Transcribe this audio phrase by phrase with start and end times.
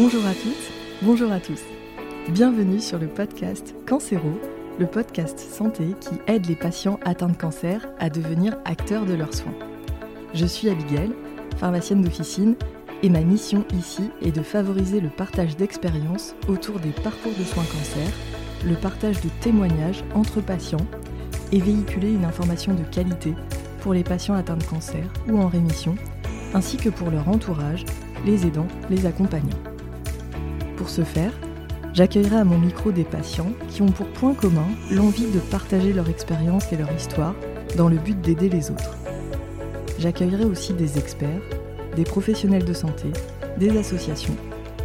[0.00, 1.60] Bonjour à toutes, bonjour à tous.
[2.28, 4.30] Bienvenue sur le podcast Cancéro,
[4.78, 9.34] le podcast santé qui aide les patients atteints de cancer à devenir acteurs de leurs
[9.34, 9.56] soins.
[10.34, 11.10] Je suis Abigail,
[11.56, 12.54] pharmacienne d'officine,
[13.02, 17.64] et ma mission ici est de favoriser le partage d'expériences autour des parcours de soins
[17.64, 18.08] cancer,
[18.64, 20.86] le partage de témoignages entre patients
[21.50, 23.34] et véhiculer une information de qualité
[23.80, 25.96] pour les patients atteints de cancer ou en rémission,
[26.54, 27.84] ainsi que pour leur entourage,
[28.24, 29.67] les aidants, les accompagnants.
[30.78, 31.32] Pour ce faire,
[31.92, 36.08] j'accueillerai à mon micro des patients qui ont pour point commun l'envie de partager leur
[36.08, 37.34] expérience et leur histoire
[37.76, 38.96] dans le but d'aider les autres.
[39.98, 41.42] J'accueillerai aussi des experts,
[41.96, 43.08] des professionnels de santé,
[43.58, 44.36] des associations,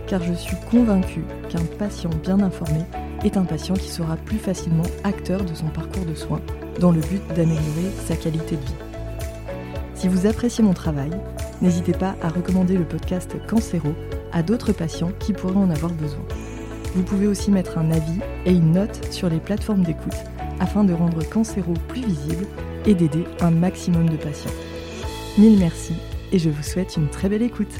[0.08, 2.80] car je suis convaincue qu'un patient bien informé
[3.23, 6.42] est un patient qui sera plus facilement acteur de son parcours de soins
[6.80, 8.73] dans le but d'améliorer sa qualité de vie.
[9.94, 11.12] Si vous appréciez mon travail,
[11.62, 13.94] n'hésitez pas à recommander le podcast Cancéro
[14.34, 16.26] à d'autres patients qui pourraient en avoir besoin.
[16.95, 20.14] Vous pouvez aussi mettre un avis et une note sur les plateformes d'écoute
[20.59, 22.48] afin de rendre Cancéro plus visible
[22.86, 24.52] et d'aider un maximum de patients.
[25.38, 25.94] Mille merci
[26.31, 27.73] et je vous souhaite une très belle écoute.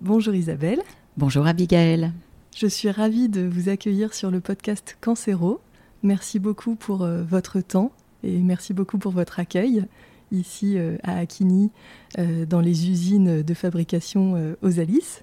[0.00, 0.82] Bonjour Isabelle.
[1.16, 2.12] Bonjour Abigail.
[2.56, 5.60] Je suis ravie de vous accueillir sur le podcast Cancéro.
[6.02, 9.84] Merci beaucoup pour euh, votre temps et merci beaucoup pour votre accueil
[10.30, 11.70] ici euh, à Akini,
[12.18, 15.22] euh, dans les usines de fabrication Osalis.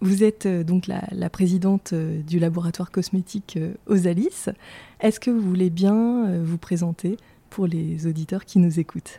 [0.00, 4.48] vous êtes donc la, présidente du laboratoire cosmétique Osalis.
[5.00, 7.16] Est-ce que vous voulez bien vous présenter
[7.50, 9.18] pour les auditeurs qui nous écoutent?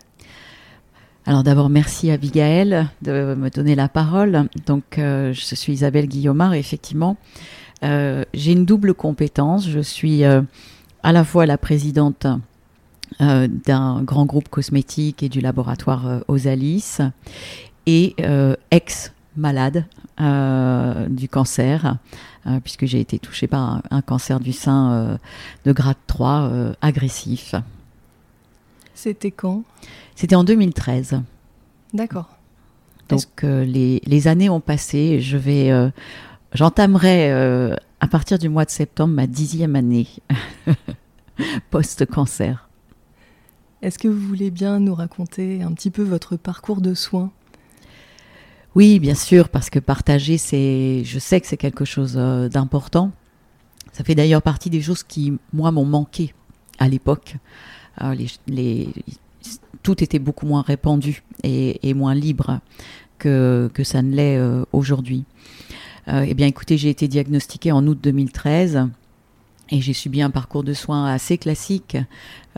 [1.25, 4.49] Alors d'abord, merci à de me donner la parole.
[4.65, 7.17] Donc, je suis Isabelle Guillaumard et effectivement,
[7.83, 9.67] euh, j'ai une double compétence.
[9.67, 10.41] Je suis euh,
[11.03, 12.27] à la fois la présidente
[13.21, 16.97] euh, d'un grand groupe cosmétique et du laboratoire Osalis
[17.85, 18.15] et
[18.71, 19.85] ex-malade
[21.09, 21.97] du cancer,
[22.63, 25.19] puisque j'ai été touchée par un, cancer du sein
[25.65, 26.49] de grade 3
[26.81, 27.55] agressif.
[28.95, 29.63] C'était quand?
[30.15, 31.21] C'était en 2013.
[31.93, 32.29] D'accord.
[33.09, 35.19] Donc les, les, années ont passé.
[35.19, 35.91] Je vais
[36.53, 40.07] J'entamerai euh, à partir du mois de septembre ma dixième année
[41.69, 42.67] post-cancer.
[43.81, 47.31] Est-ce que vous voulez bien nous raconter un petit peu votre parcours de soins?
[48.75, 53.13] Oui, bien sûr, parce que partager, c'est, je sais que c'est quelque chose euh, d'important.
[53.93, 56.33] Ça fait d'ailleurs partie des choses qui, moi, m'ont manqué
[56.79, 57.37] à l'époque.
[58.01, 58.89] Euh, les,
[59.81, 62.59] tout était beaucoup moins répandu et, moins libre
[63.17, 64.41] que, que ça ne l'est
[64.73, 65.23] aujourd'hui.
[66.07, 68.89] Euh, eh bien, écoutez, j'ai été diagnostiquée en août 2013
[69.69, 71.97] et j'ai subi un parcours de soins assez classique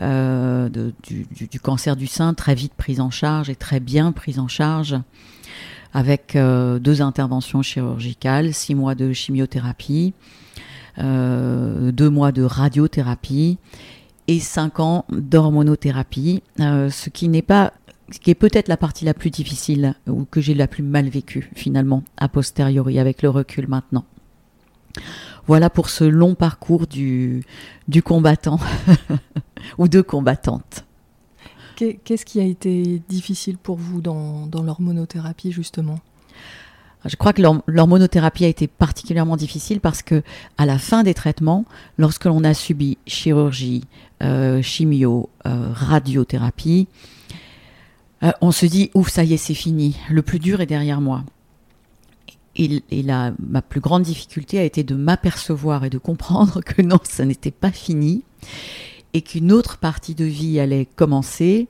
[0.00, 4.48] euh, du, cancer du sein, très vite pris en charge et très bien pris en
[4.48, 4.96] charge,
[5.94, 10.14] avec euh, deux interventions chirurgicales, six mois de chimiothérapie,
[10.98, 13.58] deux mois de radiothérapie
[14.28, 17.74] et cinq ans d'hormonothérapie, ce qui n'est pas
[18.20, 21.50] qui est peut-être la partie la plus difficile ou que j'ai la plus mal vécue
[21.54, 24.04] finalement a posteriori avec le recul maintenant.
[25.46, 27.44] Voilà pour ce long parcours du,
[27.88, 28.58] du combattant
[29.78, 30.84] ou de combattante.
[31.76, 35.98] Qu'est-ce qui a été difficile pour vous dans, dans l'hormonothérapie justement?
[37.04, 40.22] Je crois que l'hormonothérapie a été particulièrement difficile parce que
[40.58, 41.64] à la fin des traitements,
[41.98, 43.84] lorsque l'on a subi chirurgie,
[44.22, 46.88] euh, chimio, euh, radiothérapie,
[48.26, 49.96] euh, on se dit, ouf, ça y est, c'est fini.
[50.10, 51.24] Le plus dur est derrière moi.
[52.58, 57.24] Et, ma plus grande difficulté a été de m'apercevoir et de comprendre que non, ça
[57.24, 58.22] n'était pas fini
[59.12, 61.68] et qu'une autre partie de vie allait commencer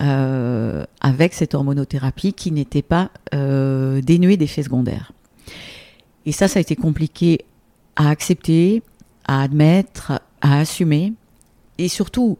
[0.00, 5.12] euh, avec cette hormonothérapie qui n'était pas euh, dénuée d'effets secondaires.
[6.24, 7.44] Et ça, ça a été compliqué
[7.96, 8.82] à accepter,
[9.26, 11.12] à admettre, à assumer.
[11.76, 12.38] Et surtout,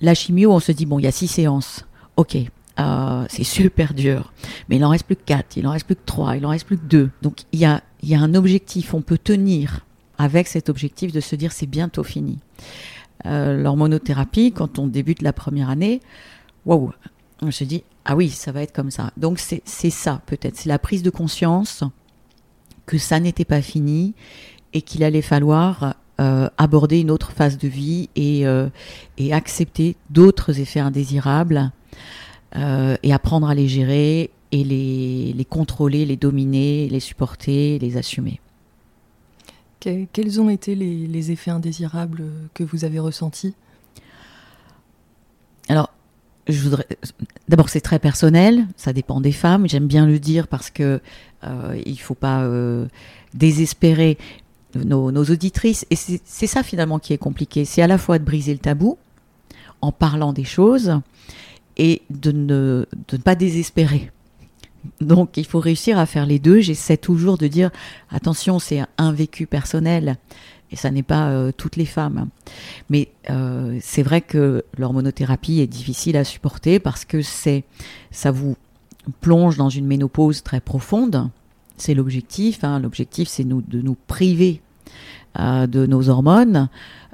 [0.00, 1.84] la chimio, on se dit, bon, il y a six séances
[2.16, 2.38] ok,
[2.78, 4.32] euh, c'est super dur,
[4.68, 6.50] mais il en reste plus que 4, il en reste plus que 3, il en
[6.50, 7.10] reste plus que 2.
[7.22, 7.82] Donc il y a,
[8.12, 9.86] un objectif, on peut tenir
[10.18, 12.38] avec cet objectif de se dire c'est bientôt fini.
[13.24, 16.00] Euh, L'hormonothérapie, quand on débute la première année,
[16.66, 16.92] waouh,
[17.40, 19.10] on se dit ah oui, ça va être comme ça.
[19.16, 21.82] Donc c'est ça peut-être, c'est la prise de conscience
[22.84, 24.14] que ça n'était pas fini
[24.74, 28.68] et qu'il allait falloir euh, aborder une autre phase de vie et, euh,
[29.18, 31.72] et accepter d'autres effets indésirables
[32.56, 37.96] euh, et apprendre à les gérer et les, les, contrôler, les dominer, les supporter, les
[37.96, 38.40] assumer.
[39.80, 42.24] quels ont été les, les, effets indésirables
[42.54, 43.54] que vous avez ressentis?
[45.68, 45.90] Alors,
[46.48, 46.86] je voudrais.
[47.48, 49.68] D'abord, c'est très personnel, ça dépend des femmes.
[49.68, 51.00] J'aime bien le dire parce que
[51.44, 52.86] euh, il faut pas euh,
[53.34, 54.16] désespérer
[54.74, 55.86] nos, nos, auditrices.
[55.90, 57.64] Et c'est ça finalement qui est compliqué.
[57.64, 58.96] C'est à la fois de briser le tabou
[59.80, 61.00] en parlant des choses
[61.76, 64.10] et de ne, de pas désespérer.
[65.00, 66.60] Donc, il faut réussir à faire les deux.
[66.60, 67.70] J'essaie toujours de dire
[68.10, 70.16] attention, c'est un vécu personnel
[70.70, 72.28] et ça n'est pas euh, toutes les femmes.
[72.90, 77.64] Mais euh, c'est vrai que l'hormonothérapie est difficile à supporter parce que c'est,
[78.10, 78.56] ça vous
[79.20, 81.28] plonge dans une ménopause très profonde.
[81.76, 82.64] C'est l'objectif.
[82.64, 82.80] Hein.
[82.80, 84.60] L'objectif, c'est nous, de nous priver
[85.38, 86.68] euh, de nos hormones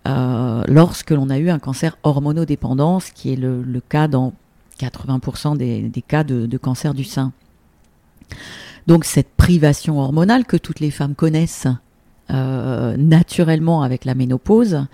[0.05, 4.32] lorsque l'on a eu un cancer hormonodépendant, ce qui est le cas dans
[4.82, 7.32] 80% des, cas de, cancer du sein.
[8.87, 11.69] Donc cette privation hormonale que toutes les femmes connaissent,
[12.31, 14.87] euh, naturellement avec la ménopause,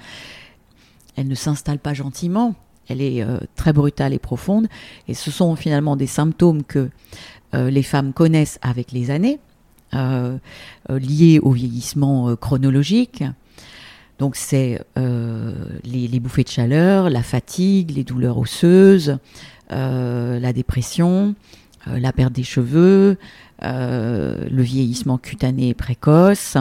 [1.16, 2.54] elle ne s'installe pas gentiment,
[2.88, 4.68] elle est euh, très brutale et profonde,
[5.08, 6.90] et ce sont finalement des symptômes que
[7.54, 9.38] euh, les femmes connaissent avec les années,
[10.90, 13.24] liés au vieillissement chronologique.
[14.18, 19.18] Donc c'est les, les, bouffées de chaleur, la fatigue, les douleurs osseuses,
[19.70, 21.34] la dépression,
[21.86, 23.16] la perte des cheveux,
[23.64, 26.56] euh, le vieillissement cutané précoce,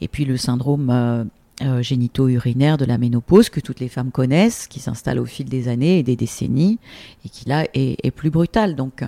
[0.00, 1.24] et puis le syndrome euh,
[1.62, 5.68] euh, génito-urinaire de la ménopause que toutes les femmes connaissent, qui s'installe au fil des
[5.68, 6.80] années et des décennies,
[7.24, 8.74] et qui là est, est, plus brutal.
[8.74, 9.04] Donc,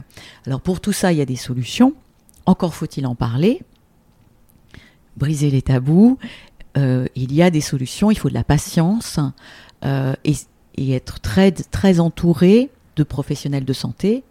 [0.46, 1.94] alors pour tout ça, il y a des solutions.
[2.46, 3.62] Encore faut-il en parler,
[5.16, 6.18] briser les tabous.
[6.76, 8.10] Euh, il y a des solutions.
[8.10, 9.20] Il faut de la patience
[9.84, 10.34] euh, et,
[10.76, 14.24] et, être très très entouré de professionnels de santé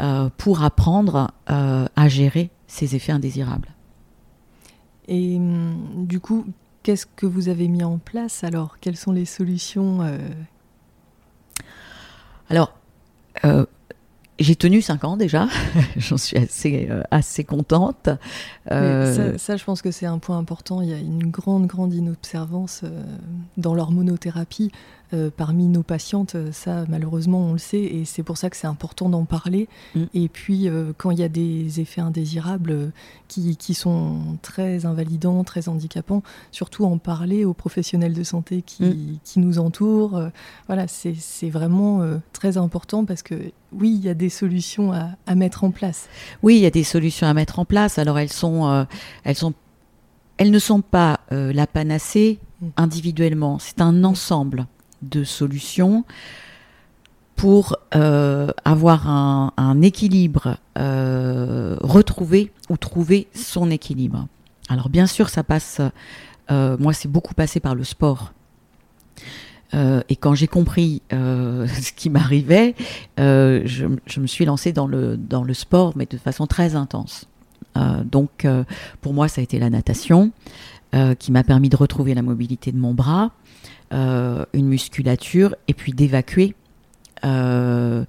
[0.00, 3.68] euh, pour apprendre à gérer ces effets indésirables.
[5.08, 6.46] Et hum, du coup,
[6.82, 8.78] qu'est-ce que vous avez mis en place alors?
[8.80, 10.00] Quelles sont les solutions.
[12.48, 12.74] Alors,
[14.38, 15.48] j'ai tenu 5 ans déjà,
[15.96, 18.08] j'en suis assez, euh, assez contente.
[18.68, 20.80] Ça, ça, je pense que c'est un point important.
[20.80, 22.82] Il y a une grande, grande inobservance
[23.56, 24.72] dans l'hormonothérapie
[25.14, 28.66] euh, parmi nos patientes, ça malheureusement on le sait et c'est pour ça que c'est
[28.66, 29.68] important d'en parler.
[29.94, 30.04] Mm.
[30.14, 32.90] Et puis euh, quand il y a des effets indésirables euh,
[33.28, 36.22] qui, qui, sont très invalidants, très handicapants,
[36.52, 39.18] surtout en parler aux professionnels de santé qui, mm.
[39.24, 40.16] qui nous entourent.
[40.16, 40.28] Euh,
[40.66, 43.34] voilà, c'est vraiment euh, très important parce que
[43.72, 46.08] oui, il y a des solutions à, à, mettre en place.
[46.42, 47.98] Oui, il y a des solutions à mettre en place.
[47.98, 48.84] Alors elles sont, euh,
[49.24, 49.54] elles sont,
[50.36, 52.66] elles ne sont pas la panacée mm.
[52.76, 53.58] individuellement.
[53.58, 54.66] C'est un ensemble
[55.08, 56.04] de solutions
[57.36, 64.26] pour euh, avoir un, équilibre, euh, retrouver ou trouver son équilibre.
[64.68, 65.80] Alors bien sûr, ça passe,
[66.50, 68.32] euh, moi c'est beaucoup passé par le sport.
[69.74, 72.74] Euh, et quand j'ai compris ce qui m'arrivait,
[73.18, 73.64] je,
[74.06, 77.26] je, me suis lancée dans le, dans le sport, mais de façon très intense.
[78.04, 78.46] donc
[79.00, 80.30] pour moi, ça a été la natation,
[81.18, 83.32] qui m'a permis de retrouver la mobilité de mon bras,
[83.90, 86.54] une musculature et puis d'évacuer
[87.24, 88.04] euh,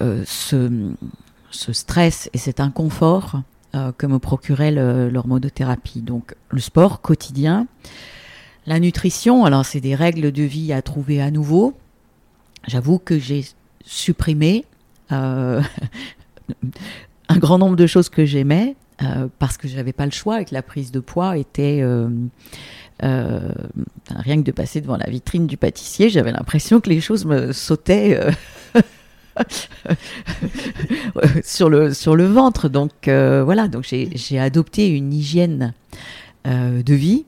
[0.00, 0.92] euh, ce,
[1.50, 3.40] stress et cet inconfort
[3.74, 6.02] euh, que me procurait l'hormonothérapie.
[6.02, 7.66] Donc le sport quotidien,
[8.66, 11.74] la nutrition, alors c'est des règles de vie à trouver à nouveau.
[12.66, 13.44] J'avoue que j'ai
[13.84, 14.64] supprimé
[15.12, 15.62] euh,
[17.28, 20.44] un grand nombre de choses que j'aimais euh, parce que j'avais pas le choix et
[20.44, 22.08] que la prise de poids était euh,
[23.02, 23.52] euh,
[24.08, 27.52] rien que de passer devant la vitrine du pâtissier, j'avais l'impression que les choses me
[27.52, 29.42] sautaient euh,
[31.44, 32.68] sur, le, sur le ventre.
[32.68, 35.74] Donc euh, voilà, donc j'ai adopté une hygiène
[36.44, 37.24] de vie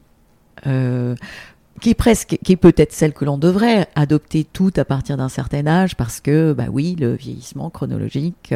[1.81, 5.29] qui est presque, qui est peut-être celle que l'on devrait adopter tout à partir d'un
[5.29, 8.55] certain âge, parce que, bah oui, le vieillissement chronologique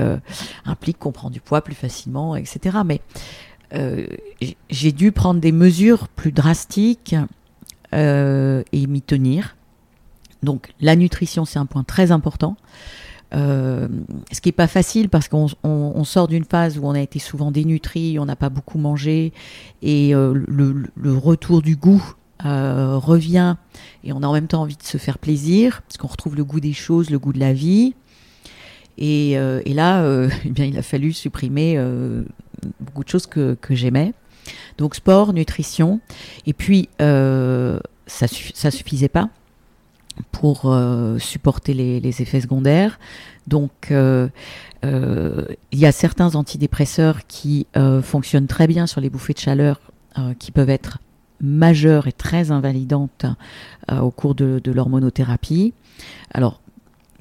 [0.64, 2.78] implique qu'on prend du poids plus facilement, etc.
[2.84, 3.00] Mais
[4.70, 7.16] j'ai dû prendre des mesures plus drastiques
[7.94, 9.56] euh, et m'y tenir.
[10.42, 12.56] Donc la nutrition, c'est un point très important.
[13.34, 13.88] Euh,
[14.30, 17.00] ce qui n'est pas facile parce qu'on on, on sort d'une phase où on a
[17.00, 19.32] été souvent dénutri, on n'a pas beaucoup mangé,
[19.80, 22.04] et euh, le, retour du goût
[22.44, 23.56] euh, revient,
[24.04, 26.44] et on a en même temps envie de se faire plaisir, parce qu'on retrouve le
[26.44, 27.94] goût des choses, le goût de la vie.
[28.98, 32.22] Et, euh, et là, euh, eh bien, il a fallu supprimer euh,
[32.80, 34.12] beaucoup de choses que, j'aimais.
[34.78, 36.00] Donc sport, nutrition,
[36.46, 39.28] et puis ça, ça suffisait pas
[40.32, 40.76] pour
[41.18, 42.98] supporter les, effets secondaires.
[43.46, 44.28] Donc il
[45.72, 47.68] y a certains antidépresseurs qui
[48.02, 49.80] fonctionnent très bien sur les bouffées de chaleur,
[50.40, 50.98] qui peuvent être
[51.40, 53.26] majeures et très invalidantes
[53.92, 55.72] au cours de, de l'hormonothérapie.
[56.32, 56.62] Alors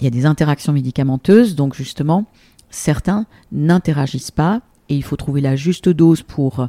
[0.02, 2.26] il y a des interactions médicamenteuses, donc justement,
[2.72, 6.68] certains n'interagissent pas et il faut trouver la juste dose pour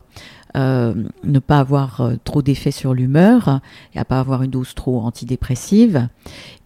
[0.55, 3.61] euh, ne pas avoir euh, trop d'effet sur l'humeur
[3.95, 6.09] et à pas avoir une dose trop antidépressive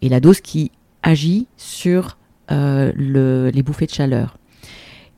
[0.02, 0.73] et la dose qui
[1.04, 2.18] agit sur
[2.50, 4.37] euh, le, les bouffées de chaleur.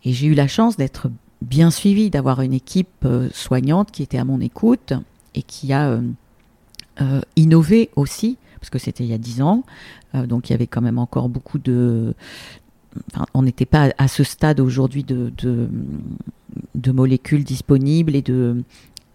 [0.04, 4.24] Et j'ai eu la chance d'être bien suivie, d'avoir une équipe soignante qui était à
[4.24, 4.92] mon écoute
[5.34, 5.98] et qui a
[7.36, 9.64] innové aussi, parce que c'était il y a dix ans,
[10.14, 12.14] donc il y avait quand même encore beaucoup de,
[13.34, 15.32] on n'était pas à ce stade aujourd'hui de,
[16.74, 18.62] de, molécules disponibles et de,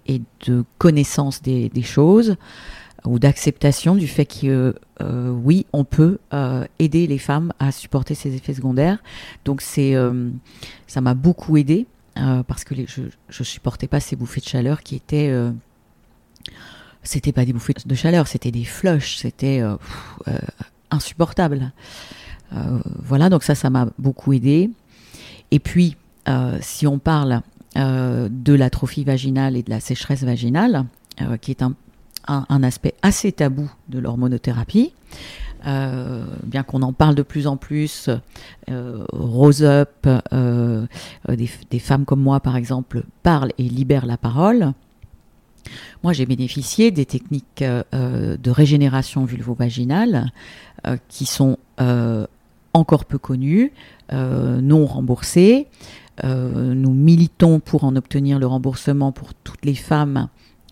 [0.08, 2.36] et de connaissance des, choses
[3.06, 8.16] ou d'acceptation du fait que euh, oui, on peut euh, aider les femmes à supporter
[8.16, 9.00] ces effets secondaires.
[9.44, 10.30] Donc euh,
[10.88, 11.86] ça m'a beaucoup aidé
[12.48, 15.34] parce que je ne supportais pas ces bouffées de chaleur qui étaient
[17.04, 19.62] c'était pas des bouffées de chaleur, c'était des flushs, c'était
[20.92, 21.72] insupportable.
[22.56, 24.70] Euh, voilà, donc ça, ça m'a beaucoup aidé.
[25.52, 25.98] Et puis,
[26.30, 27.42] euh, si on parle
[27.78, 30.86] euh, de l'atrophie vaginale et de la sécheresse vaginale,
[31.42, 34.94] qui est un, aspect assez tabou de l'hormonothérapie,
[35.64, 38.10] bien qu'on en parle de plus en plus,
[38.68, 40.08] Rose Up,
[41.30, 44.74] des, femmes comme moi par exemple, parlent et libèrent la parole.
[46.04, 50.32] Moi, j'ai bénéficié des techniques de régénération vulvo-vaginale
[51.08, 51.58] qui sont
[52.74, 53.72] encore peu connus,
[54.12, 55.68] euh, non remboursés.
[56.24, 60.28] Euh, nous militons pour en obtenir le remboursement pour toutes les femmes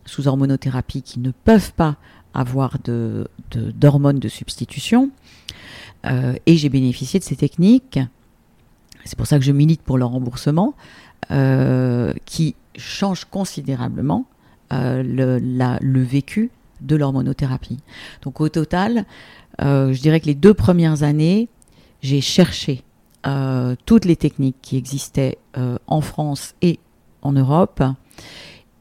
[0.06, 1.98] sous hormonothérapie qui ne peuvent pas
[2.34, 5.12] avoir d'hormones de, de, substitution.
[6.06, 8.00] Euh, et j'ai bénéficié de ces techniques.
[9.06, 10.76] C'est pour ça que je milite pour le remboursement,
[12.26, 14.26] qui change considérablement
[14.72, 16.50] le, le, vécu
[16.82, 17.80] de l'hormonothérapie.
[18.24, 19.06] Donc au total,
[19.60, 21.50] je dirais que les deux premières années,
[22.02, 22.84] j'ai cherché
[23.28, 26.80] euh, toutes les techniques qui existaient euh, en France et
[27.22, 27.84] en Europe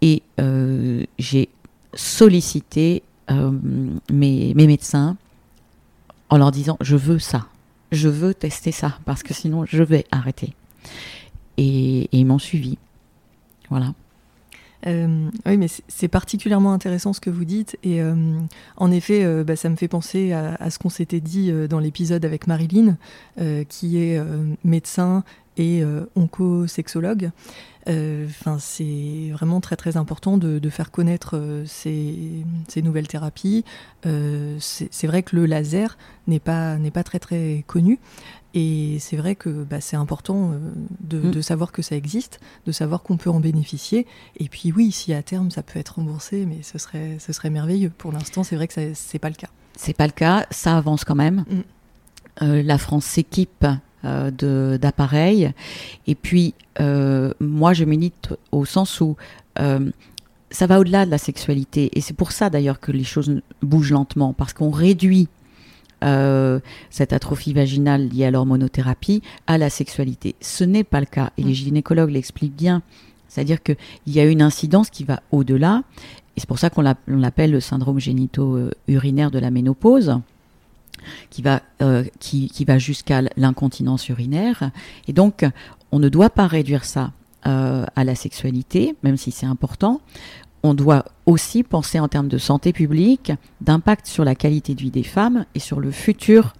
[0.01, 1.51] et euh, j'ai
[1.93, 3.03] sollicité
[4.11, 5.17] mes, médecins
[6.31, 7.47] en leur disant je veux ça,
[7.93, 10.55] je veux tester ça parce que sinon je vais arrêter.
[11.59, 12.79] Et, et ils m'ont suivi.
[13.69, 13.93] Voilà.
[14.87, 17.79] Euh, oui, mais c'est particulièrement intéressant ce que vous dites.
[17.83, 18.15] Et euh,
[18.77, 22.25] en effet, euh, bah, ça me fait penser à, ce qu'on s'était dit dans l'épisode
[22.25, 22.97] avec Marilyn,
[23.69, 24.21] qui est
[24.65, 25.25] médecin
[25.57, 25.83] et
[26.17, 27.31] oncosexologue.
[27.87, 32.45] Enfin, c'est vraiment très très important de, faire connaître ces,
[32.83, 33.65] nouvelles thérapies.
[34.03, 37.99] c'est vrai que le laser n'est pas pas très très connu.
[38.55, 41.31] Et c'est vrai que bah, c'est important euh, mm.
[41.31, 44.07] de, savoir que ça existe, de savoir qu'on peut en bénéficier.
[44.39, 47.51] Et puis oui, si à terme ça peut être remboursé, mais ce serait, ce serait
[47.51, 47.91] merveilleux.
[47.91, 49.49] Pour l'instant, c'est vrai que ce n'est pas le cas.
[49.77, 51.45] C'est pas le cas, ça avance quand même.
[51.49, 51.63] Mm.
[52.43, 53.67] Euh, la France s'équipe
[54.05, 55.53] euh, d'appareils.
[56.07, 59.17] Et puis, moi, je milite au sens où
[60.51, 61.91] ça va au-delà de la sexualité.
[61.97, 65.29] Et c'est pour ça d'ailleurs que les choses bougent lentement, parce qu'on réduit
[66.05, 70.35] euh, cette atrophie vaginale liée à l'hormonothérapie à la sexualité.
[70.41, 71.55] Ce n'est pas le cas, et les mm.
[71.55, 72.83] gynécologues l'expliquent bien.
[73.29, 73.77] C'est-à-dire qu'il
[74.07, 75.83] y a une incidence qui va au-delà,
[76.37, 80.19] et c'est pour ça qu'on l'appelle le syndrome génito-urinaire de la ménopause
[81.31, 84.71] qui va, euh, qui, qui, va jusqu'à l'incontinence urinaire.
[85.09, 85.47] Et donc,
[85.93, 87.13] on ne doit pas réduire ça
[87.47, 90.01] euh, à la sexualité, même si c'est important
[90.63, 94.91] on doit aussi penser en termes de santé publique, d'impact sur la qualité de vie
[94.91, 96.55] des femmes et sur le futur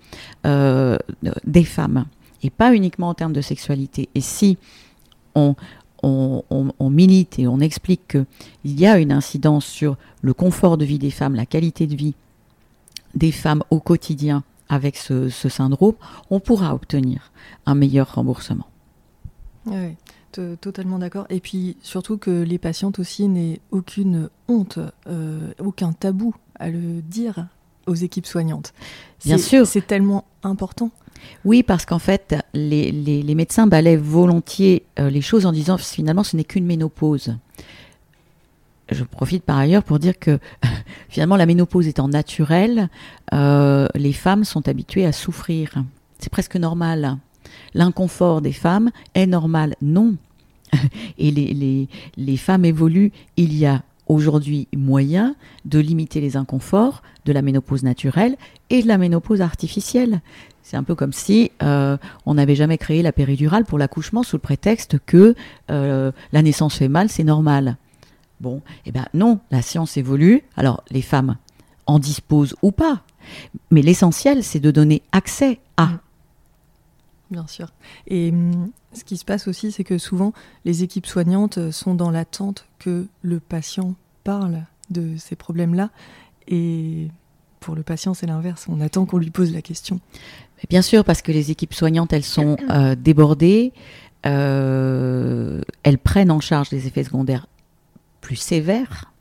[0.47, 0.97] euh,
[1.45, 2.07] des femmes,
[2.43, 4.09] et pas uniquement en termes de sexualité.
[4.15, 4.59] Et si
[5.35, 5.57] on,
[6.81, 11.11] milite et on explique qu'il y a une incidence sur le confort de vie des
[11.11, 12.15] femmes, la qualité de vie
[13.15, 15.95] des femmes au quotidien avec ce, syndrome,
[16.31, 17.33] on pourra obtenir
[17.67, 18.67] un meilleur remboursement.
[20.61, 21.27] Totalement d'accord.
[21.31, 27.03] Et puis surtout que les patientes aussi n'aient aucune honte, euh, aucun tabou à le
[27.03, 27.47] dire
[27.87, 28.73] aux équipes soignantes.
[29.25, 29.67] Bien sûr.
[29.67, 30.91] C'est tellement important.
[31.45, 36.25] Oui, parce qu'en fait, les, les, médecins balaient volontiers euh, les choses en disant finalement
[36.25, 37.37] ce n'est qu'une ménopause.
[38.91, 40.39] Je profite par ailleurs pour dire que
[41.09, 42.89] finalement la ménopause étant naturelle,
[43.35, 45.75] euh, les femmes sont habituées à souffrir.
[46.19, 47.19] C'est presque normal
[47.75, 49.77] l'inconfort des femmes est normal.
[49.83, 50.17] Non.
[51.19, 51.31] Et
[52.17, 53.13] les, femmes évoluent.
[53.37, 58.37] Il y a aujourd'hui moyen de limiter les inconforts de la ménopause naturelle
[58.69, 60.21] et de la ménopause artificielle.
[60.63, 64.37] C'est un peu comme si euh, on n'avait jamais créé la péridurale pour l'accouchement sous
[64.37, 65.35] le prétexte que
[65.71, 67.77] euh, la naissance fait mal, c'est normal.
[68.41, 70.43] Bon, eh bien non, la science évolue.
[70.57, 71.37] Alors les femmes
[71.87, 73.03] en disposent ou pas,
[73.71, 75.91] mais l'essentiel c'est de donner accès à
[77.31, 77.73] Bien sûr.
[78.07, 80.33] Et hum, ce qui se passe aussi, c'est que souvent,
[80.65, 83.95] les équipes soignantes sont dans l'attente que le patient
[84.25, 85.91] parle de ces problèmes-là.
[86.49, 87.09] Et
[87.61, 88.67] pour le patient, c'est l'inverse.
[88.69, 90.01] On attend qu'on lui pose la question.
[90.69, 93.73] Bien sûr, parce que les équipes soignantes, elles sont euh, débordées.
[94.27, 97.47] Euh, elles prennent en charge des effets secondaires
[98.21, 99.13] plus sévères,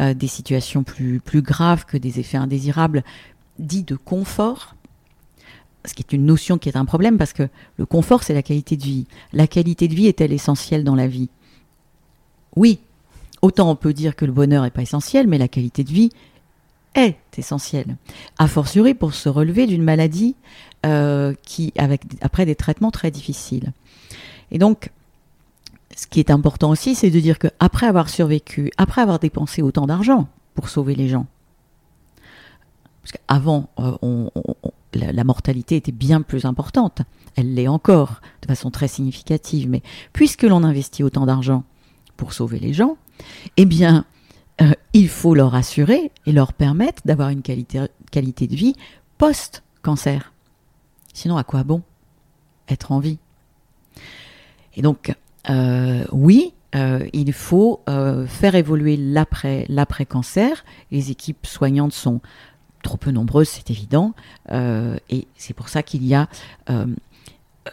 [0.00, 3.04] euh, des situations plus, plus graves que des effets indésirables
[3.58, 4.74] dits de confort
[5.84, 8.42] ce qui est une notion qui est un problème parce que le confort, c'est la
[8.42, 9.06] qualité de vie.
[9.32, 11.28] La qualité de vie est-elle essentielle dans la vie?
[12.56, 12.80] Oui.
[13.40, 16.10] Autant on peut dire que le bonheur n'est pas essentiel, mais la qualité de vie
[16.94, 17.96] est essentielle.
[18.38, 20.36] A fortiori pour se relever d'une maladie
[20.86, 23.72] euh, qui, avec, après des traitements très difficiles.
[24.50, 24.90] Et donc,
[25.96, 29.86] ce qui est important aussi, c'est de dire qu'après avoir survécu, après avoir dépensé autant
[29.86, 31.26] d'argent pour sauver les gens,
[33.02, 34.30] parce qu'avant, euh, on,
[34.94, 37.02] la, mortalité était bien plus importante.
[37.36, 39.68] Elle l'est encore, de façon très significative.
[39.68, 39.82] Mais
[40.12, 41.64] puisque l'on investit autant d'argent
[42.16, 42.96] pour sauver les gens,
[43.56, 44.04] eh bien,
[44.60, 48.74] euh, il faut leur assurer et leur permettre d'avoir une qualité, de vie
[49.18, 50.32] post-cancer.
[51.14, 51.82] Sinon, à quoi bon
[52.68, 53.18] être en vie?
[54.74, 55.14] Et donc,
[55.50, 57.82] euh, oui, euh, il faut
[58.26, 60.64] faire évoluer l'après-cancer.
[60.90, 62.20] Les équipes soignantes sont
[62.82, 64.14] trop peu nombreuses, c'est évident.
[64.50, 66.28] Euh, et c'est pour ça qu'il y a
[66.70, 66.86] euh,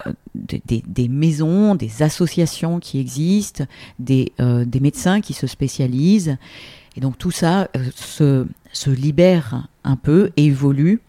[0.05, 3.65] euh, des, maisons, des associations qui existent,
[3.97, 6.37] des, des, médecins qui se spécialisent.
[6.95, 8.45] Et donc tout ça se,
[8.85, 11.01] libère un peu évolue,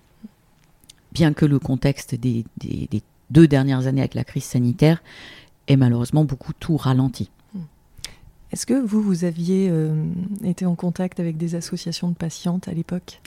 [1.12, 2.45] bien que le contexte des
[3.30, 5.02] deux dernières années avec la crise sanitaire
[5.69, 7.30] ait malheureusement beaucoup tout ralenti.
[8.52, 9.95] Est-ce que vous, vous aviez euh,
[10.45, 13.21] été en contact avec des associations de patientes à l'époque?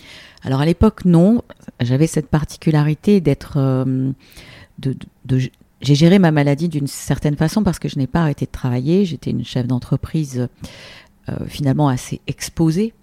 [0.44, 1.44] Alors à l'époque, non.
[1.80, 3.54] J'avais cette particularité d'être...
[3.58, 4.12] Euh,
[5.82, 9.06] j'ai géré ma maladie d'une certaine façon parce que je n'ai pas arrêté de travailler.
[9.06, 10.50] J'étais une chef d'entreprise
[11.30, 12.94] euh, finalement assez exposée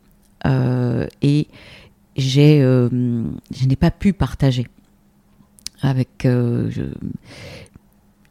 [0.45, 1.49] et
[2.17, 4.67] je n'ai pas pu partager
[5.83, 6.27] avec...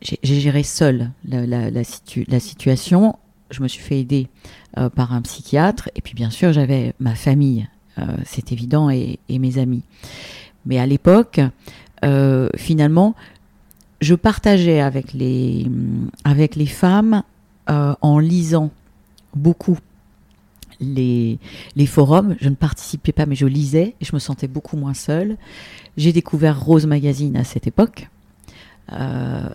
[0.01, 3.15] j'ai géré seule la situation
[3.51, 4.27] je me suis fait aider
[4.77, 5.89] euh, par un psychiatre.
[5.95, 9.83] Et puis bien sûr, j'avais ma famille, euh, c'est évident, et, mes amis.
[10.65, 11.39] Mais à l'époque,
[12.05, 13.15] euh, finalement,
[14.01, 15.67] je partageais avec les,
[16.67, 17.23] femmes
[17.67, 18.71] en lisant
[19.35, 19.77] beaucoup
[20.79, 21.39] les,
[21.88, 22.35] forums.
[22.39, 25.38] Je ne participais pas, mais je lisais et je me sentais beaucoup moins seule.
[25.97, 28.07] J'ai découvert Rose Magazine à cette époque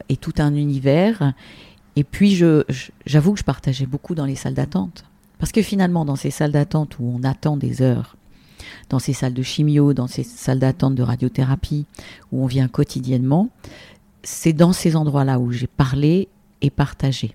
[0.08, 1.32] et tout un univers.
[1.96, 2.34] Et puis,
[3.06, 5.04] j'avoue que je partageais beaucoup dans les salles d'attente.
[5.38, 8.16] Parce que finalement, dans ces salles d'attente où on attend des heures,
[8.88, 11.86] dans ces salles de chimio, dans ces salles d'attente de radiothérapie,
[12.32, 13.50] où on vient quotidiennement,
[14.22, 16.28] c'est dans ces endroits-là où j'ai parlé
[16.62, 17.34] et partagé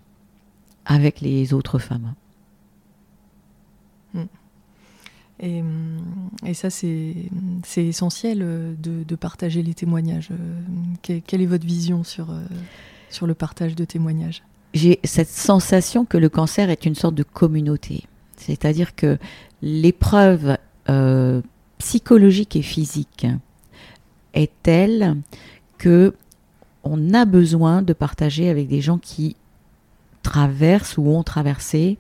[0.86, 2.16] avec les autres femmes.
[4.14, 4.24] Hmm.
[5.42, 7.16] Et, ça, c'est
[7.78, 10.30] essentiel euh, de, de, partager les témoignages.
[10.32, 12.42] Euh, quelle est votre vision sur, euh,
[13.10, 14.44] sur le partage de témoignages
[14.74, 18.04] j'ai cette sensation que le cancer est une sorte de communauté.
[18.38, 19.18] C'est-à-dire que
[19.62, 20.58] l'épreuve
[20.90, 21.42] euh,
[21.78, 23.28] psychologique et physique
[24.34, 25.18] est telle
[25.78, 26.14] que
[26.84, 29.36] on a besoin de partager avec des gens qui
[30.24, 31.98] traversent ou ont traversé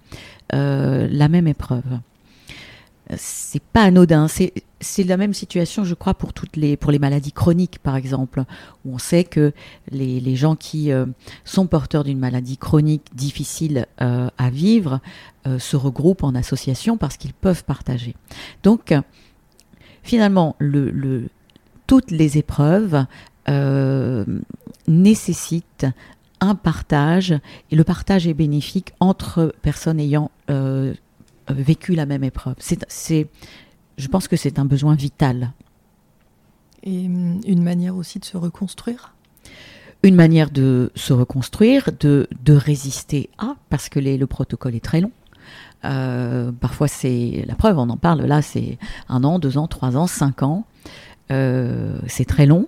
[0.53, 1.99] euh, la même épreuve
[3.17, 4.27] c'est pas anodin.
[4.27, 8.43] C'est la même situation, je crois, pour toutes les pour les maladies chroniques, par exemple,
[8.85, 9.51] où on sait que
[9.89, 11.05] les, les gens qui euh,
[11.43, 14.99] sont porteurs d'une maladie chronique difficile euh, à vivre
[15.47, 18.15] euh, se regroupent en association parce qu'ils peuvent partager.
[18.63, 18.93] Donc,
[20.03, 21.29] finalement, le, le,
[21.87, 23.05] toutes les épreuves
[24.87, 25.87] nécessitent
[26.39, 27.31] un partage
[27.71, 30.29] et le partage est bénéfique entre personnes ayant
[31.53, 32.55] vécu la même épreuve.
[32.59, 33.27] C'est,
[33.97, 35.53] je pense que c'est un besoin vital.
[36.83, 39.13] Et hum, une manière aussi de se reconstruire?
[40.01, 44.83] Une manière de se reconstruire, de, de résister à, parce que les, le protocole est
[44.83, 45.11] très long.
[45.85, 49.95] Euh, parfois c'est la preuve, on en parle là, c'est un an, deux ans, trois
[49.97, 50.65] ans, cinq ans.
[51.31, 52.67] Euh, c'est très long.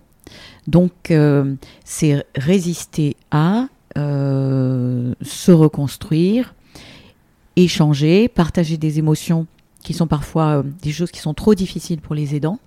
[0.67, 6.55] Donc euh, c'est résister à, se reconstruire,
[7.55, 9.47] échanger, partager des émotions
[9.83, 12.59] qui sont parfois euh, des choses qui sont trop difficiles pour les aidants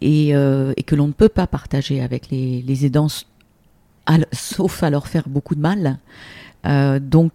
[0.00, 3.08] et, euh, que l'on ne peut pas partager avec les, aidants,
[4.32, 5.98] sauf à leur faire beaucoup de mal.
[6.66, 7.32] Euh, donc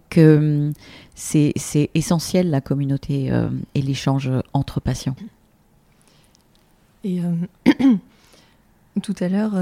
[1.14, 3.30] c'est essentiel la communauté
[3.74, 5.16] et l'échange entre patients.
[7.04, 7.20] Et
[9.02, 9.52] Tout à l'heure,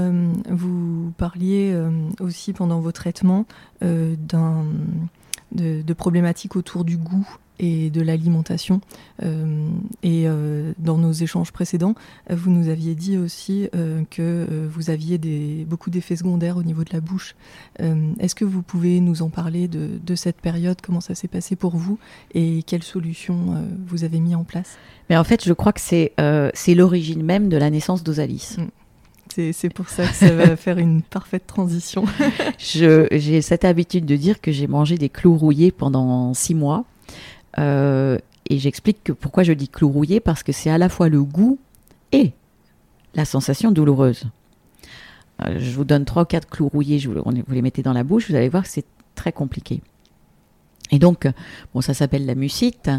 [0.49, 1.75] vous parliez
[2.19, 3.45] aussi pendant vos traitements
[3.81, 4.65] d'un
[5.53, 7.27] de, problématiques autour du goût
[7.59, 8.81] et de l'alimentation.
[9.21, 9.69] Euh,
[10.01, 11.93] et euh, dans nos échanges précédents,
[12.29, 16.83] vous nous aviez dit aussi euh, que vous aviez des, beaucoup d'effets secondaires au niveau
[16.83, 17.35] de la bouche.
[18.19, 21.75] Est-ce que vous pouvez nous en parler de, cette période, comment ça s'est passé pour
[21.75, 21.97] vous?
[22.33, 23.55] Et quelles solutions
[23.87, 24.77] vous avez mis en place?
[25.09, 26.13] Mais en fait, je crois que c'est
[26.53, 28.57] c'est l'origine même de la naissance d'Osalis.
[28.57, 28.82] Mm.
[29.35, 32.05] C'est pour ça que ça va faire une parfaite transition.
[32.59, 36.85] J'ai cette habitude de dire que j'ai mangé des clous rouillés pendant six mois.
[37.57, 38.17] Euh,
[38.49, 41.23] et j'explique que pourquoi je dis clous rouillés, parce que c'est à la fois le
[41.23, 41.59] goût
[42.11, 42.33] et
[43.15, 44.25] la sensation douloureuse.
[45.41, 47.93] Euh, je vous donne trois ou quatre clous rouillés, je vous, vous les mettez dans
[47.93, 49.81] la bouche, vous allez voir que c'est très compliqué.
[50.91, 51.27] Et donc,
[51.73, 52.91] bon, ça s'appelle la mucite.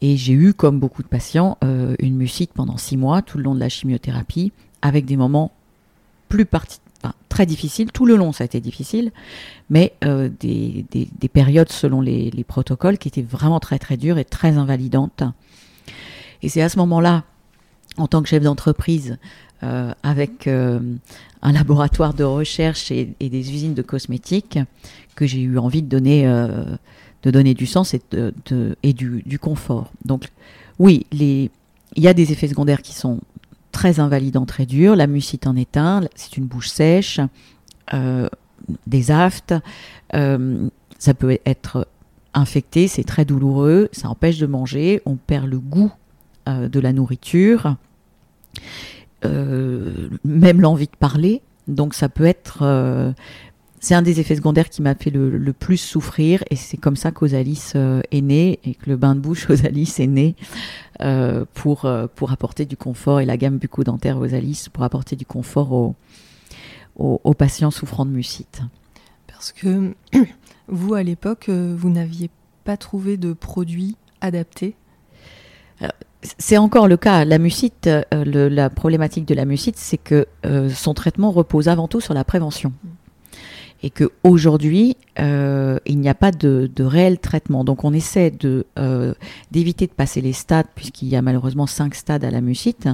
[0.00, 3.44] Et j'ai eu, comme beaucoup de patients, euh, une mucite pendant six mois, tout le
[3.44, 5.52] long de la chimiothérapie, avec des moments
[6.28, 6.46] plus
[7.28, 7.92] très difficile.
[7.92, 9.12] Tout le long, ça a été difficile,
[9.70, 10.86] mais euh, des,
[11.32, 15.22] périodes selon les, protocoles qui étaient vraiment très très dures et très invalidantes.
[16.42, 17.24] Et c'est à ce moment-là,
[17.96, 19.18] en tant que chef d'entreprise,
[19.62, 20.80] euh, avec euh,
[21.42, 24.58] un laboratoire de recherche et, des usines de cosmétiques,
[25.14, 26.26] que j'ai eu envie de donner,
[27.22, 28.02] de donner du sens et,
[28.82, 29.90] et du, du, confort.
[30.04, 30.28] Donc
[30.78, 31.50] oui, il
[31.96, 33.20] y a des effets secondaires qui sont
[33.76, 34.96] très invalidant, très dur.
[34.96, 37.20] La mucite en est un, c'est une bouche sèche,
[37.92, 38.26] euh,
[38.86, 39.54] des aftes.
[40.14, 40.66] Euh,
[40.98, 41.86] ça peut être
[42.32, 45.92] infecté, c'est très douloureux, ça empêche de manger, on perd le goût
[46.48, 47.76] euh, de la nourriture,
[49.22, 51.42] même l'envie de parler.
[51.68, 53.14] Donc ça peut être
[53.80, 57.10] c'est un des effets secondaires qui m'a fait le, plus souffrir et c'est comme ça
[57.10, 60.34] qu'Osalis euh, est né et que le bain de bouche Osalis est né
[61.02, 65.26] euh, pour, euh, pour apporter du confort et la gamme bucco-dentaire Osalis pour apporter du
[65.26, 65.94] confort aux,
[66.96, 68.62] aux, patients souffrant de mucite.
[69.26, 69.94] Parce que
[70.68, 72.30] vous, à l'époque, vous n'aviez
[72.64, 74.74] pas trouvé de produit adapté
[76.38, 77.24] c'est encore le cas.
[77.24, 80.26] La mucite, la problématique de la mucite, c'est que
[80.74, 82.72] son traitement repose avant tout sur la prévention.
[82.82, 82.95] Mm
[83.86, 87.62] et que aujourd'hui euh, il n'y a pas de, réel traitement.
[87.62, 89.14] Donc on essaie euh,
[89.52, 92.88] d'éviter de passer les stades puisqu'il y a malheureusement cinq stades à la mucite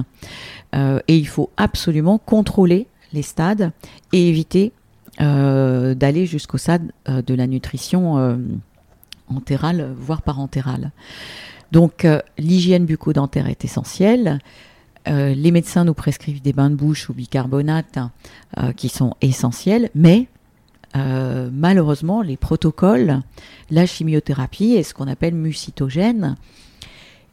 [0.75, 3.71] euh, et il faut absolument contrôler les stades
[4.11, 4.71] et éviter
[5.19, 8.39] d'aller jusqu'au stade de la nutrition
[9.27, 10.91] entérale voire parentérale.
[11.71, 12.07] Donc
[12.39, 14.39] l'hygiène bucco-dentaire est essentielle.
[15.05, 17.99] les médecins nous prescrivent des bains de bouche au bicarbonate
[18.75, 20.29] qui sont essentiels, mais
[20.95, 23.21] euh, malheureusement, les protocoles,
[23.71, 26.35] la chimiothérapie et ce qu'on appelle mucitogène,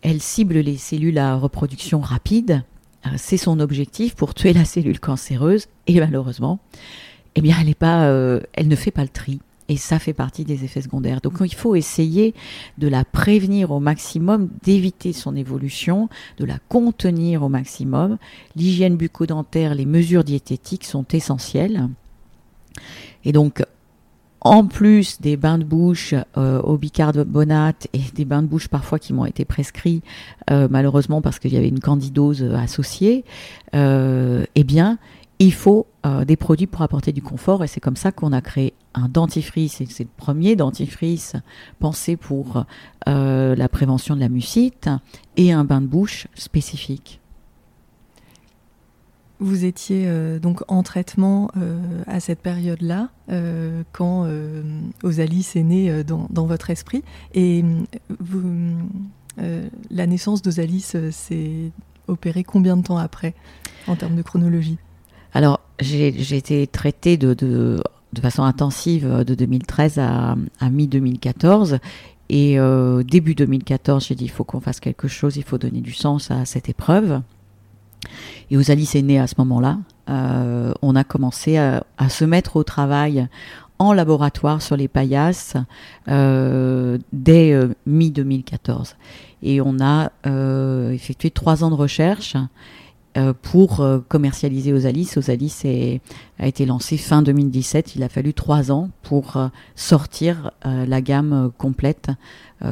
[0.02, 2.62] elle cible les cellules à reproduction rapide.
[3.06, 6.58] Euh, c'est son objectif pour tuer la cellule cancéreuse et malheureusement,
[7.34, 9.40] eh bien, elle, euh, elle ne fait pas le tri.
[9.68, 11.20] Et ça fait partie des effets secondaires.
[11.20, 12.34] Donc il faut essayer
[12.78, 18.18] de la prévenir au maximum, d'éviter son évolution, de la contenir au maximum.
[18.56, 21.88] L'hygiène bucco-dentaire, les mesures diététiques sont essentielles.
[23.24, 23.62] Et donc,
[24.40, 28.98] en plus des bains de bouche euh, au bicarbonate et des bains de bouche parfois
[28.98, 30.02] qui m'ont été prescrits,
[30.50, 33.24] euh, malheureusement parce qu'il y avait une candidose associée,
[33.74, 34.98] euh, eh bien,
[35.38, 35.86] il faut
[36.26, 39.80] des produits pour apporter du confort et c'est comme ça qu'on a créé un dentifrice
[39.80, 41.34] et c'est le premier dentifrice
[41.78, 42.64] pensé pour
[43.06, 44.90] la prévention de la mucite
[45.38, 47.20] et un bain de bouche spécifique.
[49.42, 54.28] Vous étiez euh, donc en traitement euh, à cette période-là, euh, quand
[55.02, 57.02] Osalis est né dans, votre esprit.
[57.34, 57.64] Et
[59.90, 61.72] la naissance d'Osalis s'est
[62.06, 63.34] opérée combien de temps après,
[63.86, 64.78] en termes de chronologie?
[65.32, 67.82] Alors, j'ai été traitée de, de,
[68.20, 71.78] façon intensive de 2013 à, à mi-2014.
[72.28, 72.58] Et
[73.04, 76.30] début 2014, j'ai dit, il faut qu'on fasse quelque chose, il faut donner du sens
[76.30, 77.22] à cette épreuve.
[78.50, 79.78] Et Osalis est né à ce moment-là.
[80.08, 83.28] Euh, on a commencé à, se mettre au travail
[83.78, 85.56] en laboratoire sur les paillasses
[86.08, 88.94] euh, dès euh, mi-2014.
[89.42, 90.10] Et on a
[90.92, 92.36] effectué trois ans de recherche
[93.40, 95.12] pour commercialiser Osalis.
[95.16, 96.00] Osalis
[96.38, 97.96] a été lancé fin 2017.
[97.96, 99.38] Il a fallu trois ans pour
[99.74, 102.10] sortir la gamme complète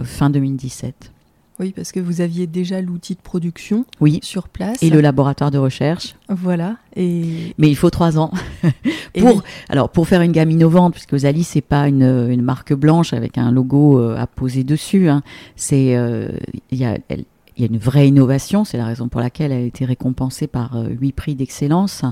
[0.04, 1.10] fin 2017.
[1.60, 4.20] Oui, parce que vous aviez déjà l'outil de production oui.
[4.22, 4.80] sur place.
[4.80, 6.14] Et le laboratoire de recherche.
[6.28, 6.76] Voilà.
[6.94, 7.54] Et...
[7.58, 8.30] Mais il faut trois ans.
[9.18, 13.12] pour, alors, pour faire une gamme innovante, puisque Zali, c'est pas une, une, marque blanche
[13.12, 15.08] avec un logo euh, à poser dessus.
[15.08, 15.22] Hein.
[15.56, 16.28] C'est, euh,
[16.70, 17.24] il y a, il
[17.58, 20.76] y a une vraie innovation, c'est la raison pour laquelle elle a été récompensée par
[20.88, 22.04] huit prix d'excellence.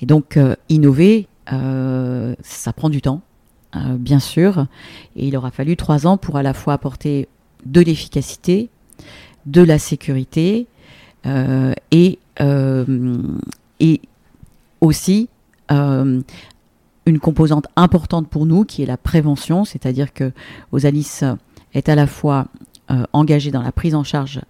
[0.00, 3.22] Et donc, innover, ça prend du temps,
[3.74, 4.66] bien sûr,
[5.14, 7.28] et il aura fallu trois ans pour à la fois apporter
[7.64, 8.68] de l'efficacité,
[9.46, 10.66] de la sécurité
[11.90, 12.18] et,
[13.80, 14.00] et
[14.80, 15.28] aussi
[15.70, 20.32] une composante importante pour nous qui est la prévention, c'est-à-dire que
[20.72, 21.20] Osalis
[21.74, 22.46] est à la fois
[22.88, 24.40] euh, engagée dans la prise en charge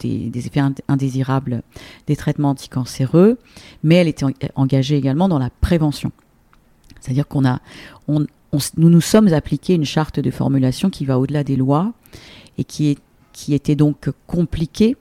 [0.00, 1.62] des, effets indésirables
[2.08, 3.38] des traitements anticancéreux,
[3.84, 4.24] mais elle est
[4.56, 6.10] engagée également dans la prévention.
[7.00, 7.60] C'est-à-dire qu'on a,
[8.08, 8.26] nous
[8.76, 11.92] nous sommes appliqués une charte de formulation qui va au-delà des lois
[12.58, 12.98] et qui, est,
[13.32, 14.96] qui était donc compliquée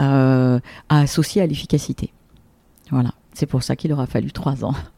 [0.00, 2.12] euh, à associer à l'efficacité.
[2.90, 4.74] Voilà, c'est pour ça qu'il aura fallu trois ans.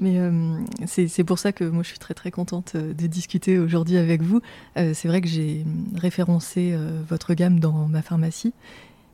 [0.00, 3.58] Mais euh, c'est pour ça que moi je suis très très contente euh, de discuter
[3.58, 4.40] aujourd'hui avec vous.
[4.78, 6.74] Euh, c'est vrai que j'ai référencé
[7.06, 8.54] votre gamme dans ma pharmacie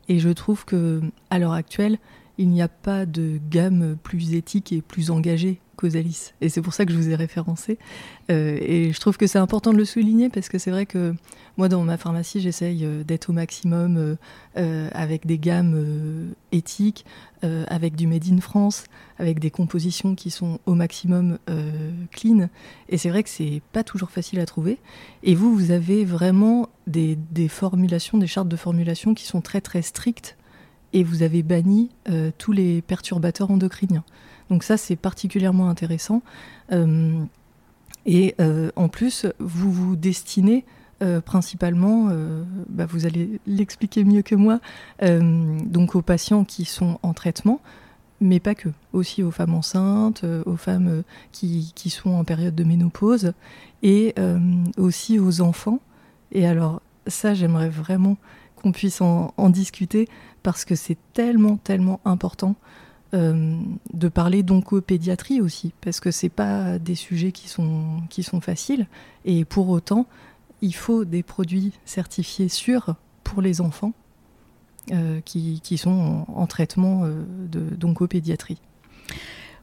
[0.08, 1.98] et je trouve que à l'heure actuelle,
[2.38, 6.32] il n'y a pas de gamme plus éthique et plus engagée Causalis.
[6.40, 7.78] Et c'est pour ça que je vous ai référencé.
[8.30, 11.14] Euh, et je trouve que c'est important de le souligner parce que c'est vrai que
[11.56, 14.16] moi, dans ma pharmacie, j'essaye euh, d'être au maximum
[14.56, 17.04] euh, avec des gammes éthiques,
[17.42, 18.84] avec du Made in France,
[19.20, 21.38] avec des compositions qui sont au maximum
[22.10, 22.48] clean.
[22.88, 24.78] Et c'est vrai que c'est pas toujours facile à trouver.
[25.22, 29.60] Et vous, vous avez vraiment des, des formulations, des chartes de formulation qui sont très
[29.60, 30.36] très strictes
[30.92, 31.90] et vous avez banni
[32.38, 34.04] tous les perturbateurs endocriniens.
[34.50, 36.22] Donc ça, c'est particulièrement intéressant.
[36.72, 37.24] Euh,
[38.04, 40.64] et euh, en plus, vous vous destinez
[41.02, 42.10] euh, principalement,
[42.68, 44.60] bah, vous allez l'expliquer mieux que moi,
[45.02, 47.60] donc aux patients qui sont en traitement,
[48.20, 53.32] mais pas que, aussi aux femmes enceintes, aux femmes qui, sont en période de ménopause,
[53.82, 54.14] et
[54.78, 55.80] aussi aux enfants.
[56.32, 58.16] Et alors ça, j'aimerais vraiment
[58.56, 60.08] qu'on puisse en, discuter
[60.42, 62.56] parce que c'est tellement, tellement important.
[63.16, 63.56] Euh,
[63.94, 68.88] de parler d'oncopédiatrie aussi, parce que c'est pas des sujets qui sont, qui sont faciles.
[69.24, 70.06] Et pour autant,
[70.60, 73.94] il faut des produits certifiés sûrs pour les enfants
[74.92, 78.58] euh, qui, qui, sont en, traitement euh, d'oncopédiatrie.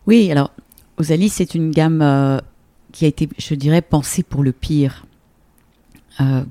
[0.08, 0.52] Oui, alors
[0.98, 2.42] Osalis, c'est une gamme
[2.92, 5.06] qui a été, je dirais, pensée pour le pire,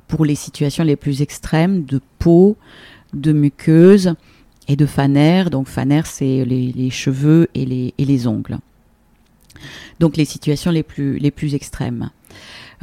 [0.07, 2.57] pour les situations les plus extrêmes de peau,
[3.13, 4.15] de muqueuse
[4.69, 5.45] et de Faner.
[5.51, 8.59] Donc Faner, c'est les, cheveux et les, et les, ongles.
[10.01, 12.11] Donc les situations les plus, les plus extrêmes.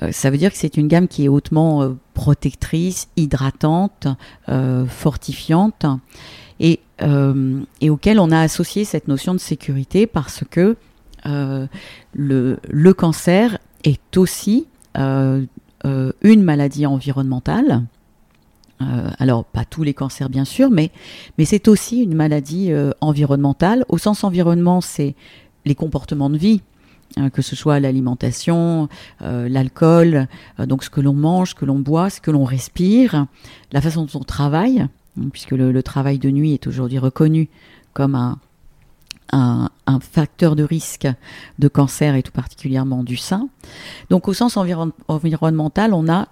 [0.02, 4.08] Euh, ça veut dire que c'est une gamme qui est hautement euh, protectrice, hydratante,
[4.48, 5.86] euh, fortifiante
[6.60, 6.80] et,
[7.90, 10.76] auquel on a associé cette notion de sécurité parce que
[11.24, 15.48] le, cancer est aussi une
[16.44, 17.84] maladie environnementale
[18.82, 20.92] euh, alors, pas tous les cancers, bien sûr, mais,
[21.38, 23.84] mais c'est aussi une maladie euh, environnementale.
[23.90, 25.16] Au sens environnement, c'est
[25.66, 26.62] les comportements de vie,
[27.18, 28.88] hein, que ce soit l'alimentation,
[29.22, 30.28] euh, l'alcool,
[30.60, 33.26] donc ce que l'on mange, ce que l'on boit, ce que l'on respire,
[33.74, 37.50] la façon dont on travaille, hein, puisque le, travail de nuit est aujourd'hui reconnu
[37.94, 38.40] comme un,
[39.34, 41.08] un, facteur de risque
[41.60, 43.50] de cancer et tout particulièrement du sein.
[44.10, 46.30] Donc au sens environnemental, on a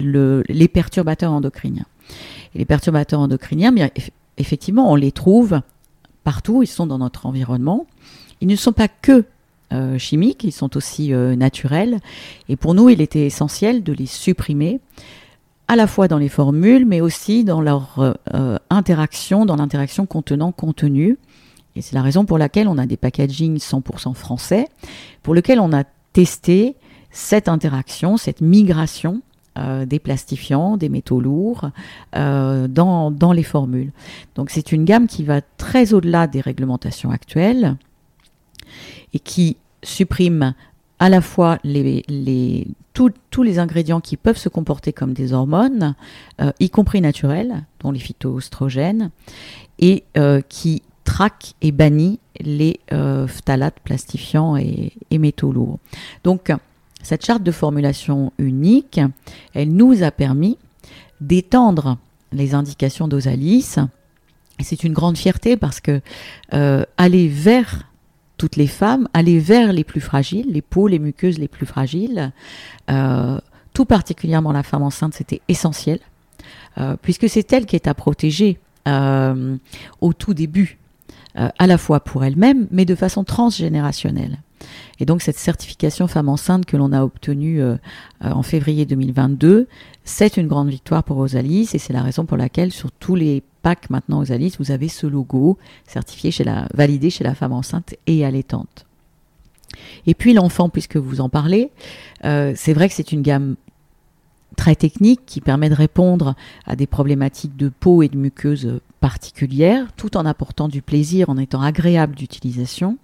[0.00, 1.86] les perturbateurs endocriniens.
[2.54, 3.90] Les perturbateurs endocriniens, bien,
[4.38, 5.60] effectivement, on les trouve
[6.24, 7.86] partout, ils sont dans notre environnement.
[8.40, 9.24] Ils ne sont pas que
[9.72, 11.98] euh, chimiques, ils sont aussi euh, naturels.
[12.48, 14.80] Et pour nous, il était essentiel de les supprimer,
[15.68, 21.18] à la fois dans les formules, mais aussi dans leur euh, interaction, dans l'interaction contenant-contenu.
[21.76, 24.68] Et c'est la raison pour laquelle on a des packagings 100% français,
[25.22, 26.76] pour lequel on a testé
[27.10, 29.22] cette interaction, cette migration
[29.58, 31.70] euh, des plastifiants, des métaux lourds
[32.14, 33.90] euh, dans, dans, les formules.
[34.36, 37.76] Donc c'est une gamme qui va très au-delà des réglementations actuelles
[39.14, 40.54] et qui supprime
[41.00, 45.94] à la fois les, les, tous les ingrédients qui peuvent se comporter comme des hormones,
[46.40, 49.10] euh, y compris naturelles, dont les phytoestrogènes,
[49.80, 50.04] et
[50.48, 52.80] qui traque et bannit les
[53.28, 55.78] phtalates plastifiants et, et métaux lourds.
[56.24, 56.52] Donc
[57.02, 59.00] cette charte de formulation unique,
[59.54, 60.58] elle nous a permis
[61.20, 61.98] d'étendre
[62.32, 63.76] les indications d'Osalis.
[64.60, 66.00] C'est une grande fierté parce que
[66.52, 67.84] euh, aller vers
[68.36, 72.32] toutes les femmes, aller vers les plus fragiles, les peaux, les muqueuses les plus fragiles,
[72.90, 73.38] euh,
[73.72, 76.00] tout particulièrement la femme enceinte, c'était essentiel,
[76.78, 78.58] euh, puisque c'est elle qui est à protéger
[80.00, 80.78] au tout début,
[81.34, 84.38] à la fois pour elle-même, mais de façon transgénérationnelle.
[85.00, 87.62] Et donc cette certification femme enceinte que l'on a obtenue
[88.20, 89.68] en février 2022,
[90.04, 93.42] c'est une grande victoire pour Osalis et c'est la raison pour laquelle sur tous les
[93.62, 97.94] packs maintenant Osalis, vous avez ce logo certifié chez la, validé chez la femme enceinte
[98.06, 98.86] et allaitante.
[100.06, 101.70] Et puis l'enfant, puisque vous en parlez,
[102.22, 103.56] c'est vrai que c'est une gamme
[104.56, 106.34] très technique qui permet de répondre
[106.66, 111.38] à des problématiques de peau et de muqueuse particulières, tout en apportant du plaisir, en
[111.38, 112.98] étant agréable d'utilisation.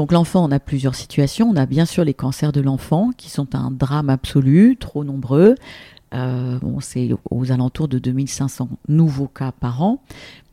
[0.00, 1.50] Donc l'enfant, on a plusieurs situations.
[1.50, 5.56] On a bien sûr les cancers de l'enfant, qui sont un drame absolu, trop nombreux.
[6.14, 10.00] Euh, bon, c'est aux alentours de 2500 nouveaux cas par an,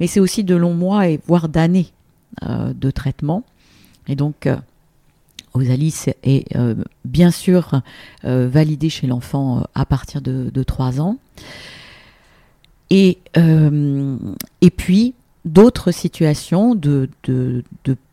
[0.02, 1.94] mais c'est aussi de longs mois et voire d'années
[2.44, 3.46] euh, de traitement.
[4.10, 4.58] Et donc, euh,
[5.54, 7.82] Osalis est euh, bien sûr
[8.26, 11.16] validé chez l'enfant à partir de, 3 ans.
[12.90, 13.20] Et
[14.76, 15.14] puis,
[15.48, 17.64] d'autres situations de, de,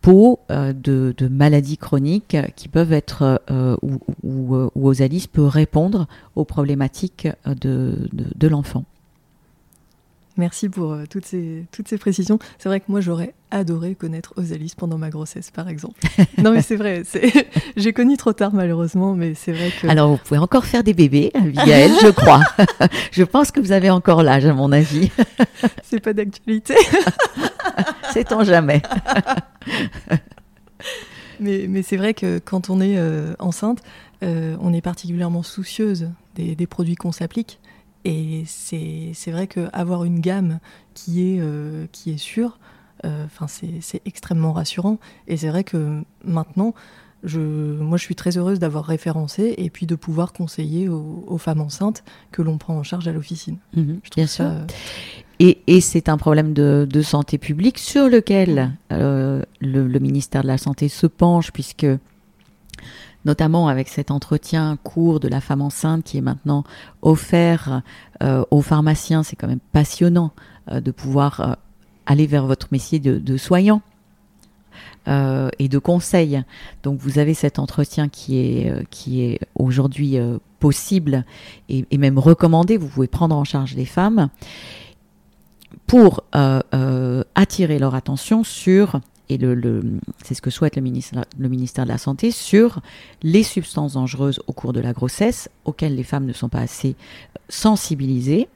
[0.01, 3.41] peau, de, maladies chroniques qui peuvent être
[3.83, 8.85] où, où, Osalis peut répondre aux problématiques de l'enfant.
[10.37, 12.41] Merci pour euh, toutes, ces, toutes ces précisions.
[12.59, 16.01] C'est vrai que moi, j'aurais adoré connaître Osalis pendant ma grossesse, par exemple.
[16.39, 17.05] non, mais c'est vrai.
[17.77, 19.87] J'ai connu trop tard, malheureusement, mais c'est vrai que.
[19.87, 22.41] Alors, vous pouvez encore faire des bébés, Abigail, je crois.
[23.13, 25.11] je pense que vous avez encore l'âge, à mon avis.
[25.85, 26.75] c'est pas d'actualité.
[28.13, 28.83] c'est en jamais.
[31.39, 33.83] mais, mais c'est vrai que quand on est euh, enceinte,
[34.25, 37.61] euh, on est particulièrement soucieuse des, des produits qu'on s'applique.
[38.05, 40.59] Et c'est vrai qu'avoir une gamme
[40.93, 42.59] qui est, euh, qui est sûre,
[43.05, 44.99] euh, c'est extrêmement rassurant.
[45.27, 46.75] Et c'est vrai que maintenant,
[47.23, 51.63] je, moi, je suis très heureuse d'avoir référencé et puis de pouvoir conseiller aux, femmes
[51.63, 53.57] enceintes que l'on prend en charge à l'officine.
[53.75, 54.51] Mhm, bien sûr.
[55.41, 60.43] Et, et c'est un problème de, de, santé publique sur lequel euh, le, le, ministère
[60.43, 61.87] de la Santé se penche, puisque
[63.25, 66.65] notamment avec cet entretien court de la femme enceinte qui est maintenant
[67.03, 67.83] offert
[68.23, 69.23] euh, aux pharmaciens.
[69.23, 70.33] C'est quand même passionnant
[70.71, 71.53] euh, de pouvoir euh,
[72.07, 73.83] aller vers votre métier de, soignant.
[75.07, 76.43] et de conseil.
[76.83, 80.19] Donc vous avez cet entretien qui est, aujourd'hui
[80.59, 81.25] possible
[81.69, 82.77] et, même recommandé.
[82.77, 84.29] Vous pouvez prendre en charge les femmes
[85.87, 86.25] pour
[87.35, 89.39] attirer leur attention sur et
[90.23, 92.81] c'est ce que souhaite le ministère, de la Santé, sur
[93.23, 96.95] les substances dangereuses au cours de la grossesse auxquelles les femmes ne sont pas assez
[97.49, 98.49] sensibilisées,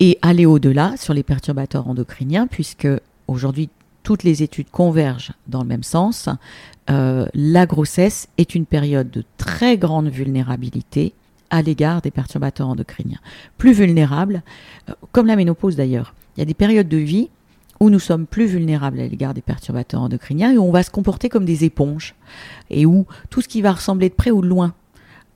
[0.00, 2.88] et aller au-delà sur les perturbateurs endocriniens, puisque
[3.26, 3.68] aujourd'hui
[4.02, 6.28] toutes les études convergent dans le même sens.
[6.88, 11.12] Euh, la grossesse est une période de très grande vulnérabilité
[11.50, 13.18] à l'égard des perturbateurs endocriniens.
[13.58, 14.42] Plus vulnérable,
[14.88, 16.14] euh, comme la ménopause d'ailleurs.
[16.36, 17.28] Il y a des périodes de vie
[17.80, 20.90] où nous sommes plus vulnérables à l'égard des perturbateurs endocriniens et où on va se
[20.90, 22.14] comporter comme des éponges
[22.70, 24.74] et où tout ce qui va ressembler de près ou de loin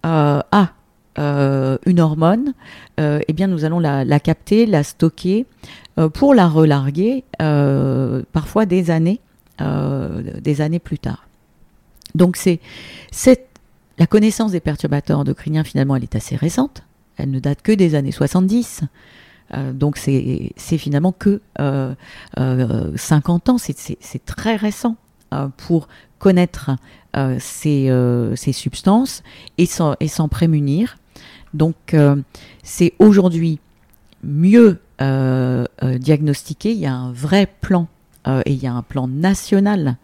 [0.05, 0.73] euh, à
[1.19, 2.55] euh, une hormone,
[2.99, 5.47] euh, eh bien nous allons la, capter, la stocker
[6.15, 9.21] pour la relarguer parfois des années,
[9.61, 11.27] des années plus tard.
[12.15, 12.61] Donc c'est
[13.99, 16.83] la connaissance des perturbateurs endocriniens finalement elle est assez récente.
[17.19, 18.81] Elle ne date que des années 70.
[19.55, 21.95] Euh, donc c'est finalement que 50 euh,
[22.39, 24.97] euh, ans, c'est très récent
[25.57, 25.89] pour
[26.19, 26.71] connaître
[27.39, 27.91] ces,
[28.37, 29.23] ces, substances
[29.59, 30.99] et s'en prémunir.
[31.55, 31.97] Donc
[32.63, 33.61] c'est aujourd'hui
[34.23, 37.89] mieux diagnostiqué, il y a un vrai plan
[38.27, 39.97] et il y a un plan national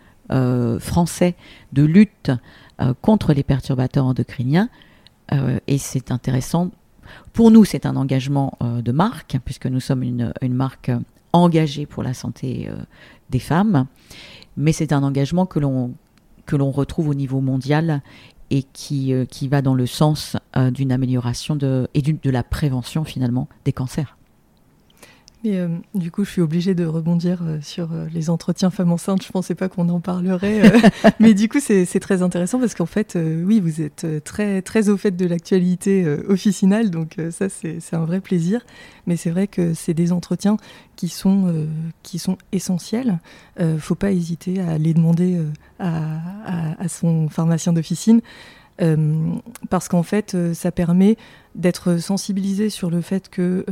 [0.80, 1.34] français
[1.72, 2.32] de lutte
[3.02, 4.70] contre les perturbateurs endocriniens.
[5.66, 6.70] et c'est intéressant
[7.32, 10.90] pour nous, c'est un engagement euh, de marque, puisque nous sommes une, marque
[11.32, 12.76] engagée pour la santé euh,
[13.30, 13.86] des femmes,
[14.56, 18.02] mais c'est un engagement que l'on retrouve au niveau mondial
[18.50, 20.36] et qui, euh, va dans le sens
[20.72, 21.56] d'une amélioration
[21.94, 24.17] et de la prévention finalement des cancers.
[25.44, 28.90] Mais euh, du coup, je suis obligée de rebondir euh, sur euh, les entretiens femmes
[28.90, 29.24] enceintes.
[29.24, 30.62] Je pensais pas qu'on en parlerait,
[31.20, 34.96] mais du coup, c'est très intéressant parce qu'en fait, oui, vous êtes très très au
[34.96, 38.64] fait de l'actualité officinale, donc ça, c'est un vrai plaisir.
[39.06, 40.56] Mais c'est vrai que c'est des entretiens
[40.96, 41.66] qui sont
[42.02, 43.18] qui sont essentiels.
[43.78, 45.40] faut pas hésiter à les demander
[45.78, 48.20] à, à, à, son pharmacien d'officine.
[49.70, 51.16] parce qu'en fait, ça permet
[51.54, 53.64] d'être sensibilisé sur le fait que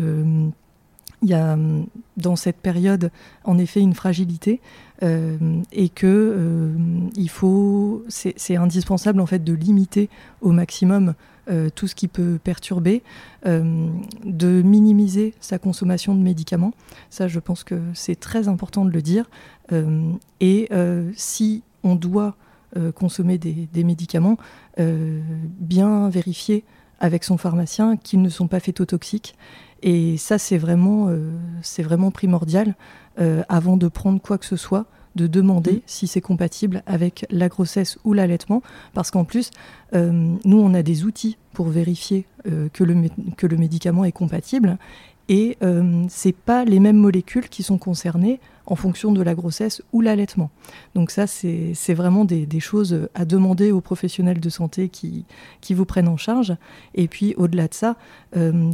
[1.22, 1.86] il y a hum,
[2.16, 3.10] dans cette période
[3.44, 4.60] en effet une fragilité
[5.02, 5.36] euh,
[5.72, 6.74] et que euh,
[7.16, 10.08] il faut c'est indispensable en fait de limiter
[10.40, 11.14] au maximum
[11.48, 13.02] euh, tout ce qui peut perturber,
[13.44, 16.72] de minimiser sa consommation de médicaments.
[17.10, 19.30] Ça, je pense que c'est très important de le dire.
[20.40, 20.68] et
[21.14, 22.34] si on doit
[22.96, 24.36] consommer des, médicaments,
[24.76, 26.64] bien vérifier
[27.00, 29.36] avec son pharmacien qu'ils ne sont pas phytotoxiques.
[29.82, 31.10] Et ça, c'est vraiment,
[31.62, 32.74] c'est vraiment primordial
[33.48, 34.86] avant de prendre quoi que ce soit
[35.16, 35.80] de demander mm.
[35.86, 38.62] si c'est compatible avec la grossesse ou l'allaitement,
[38.94, 39.50] parce qu'en plus,
[39.94, 44.12] euh, nous, on a des outils pour vérifier euh, que, le, que le médicament est
[44.12, 44.78] compatible,
[45.28, 49.34] et euh, ce n'est pas les mêmes molécules qui sont concernées en fonction de la
[49.34, 50.50] grossesse ou l'allaitement.
[50.94, 55.24] Donc ça, c'est vraiment des, choses à demander aux professionnels de santé qui,
[55.60, 56.56] qui vous prennent en charge.
[56.94, 57.96] Et puis, au-delà de ça,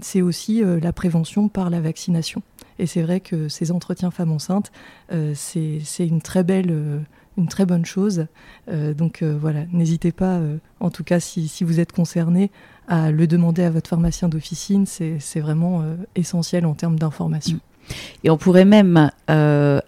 [0.01, 2.43] c'est aussi la prévention par la vaccination.
[2.79, 4.73] Et c'est vrai que ces entretiens femmes enceintes,
[5.13, 6.99] euh, c'est une très belle, euh,
[7.37, 8.27] une très bonne chose.
[8.69, 10.41] Euh, donc voilà, n'hésitez pas,
[10.81, 12.51] en tout cas si, si, vous êtes concerné,
[12.89, 14.87] à le demander à votre pharmacien d'officine.
[14.87, 15.85] C'est vraiment
[16.15, 17.61] essentiel en termes d'information.
[18.25, 19.11] Et on pourrait même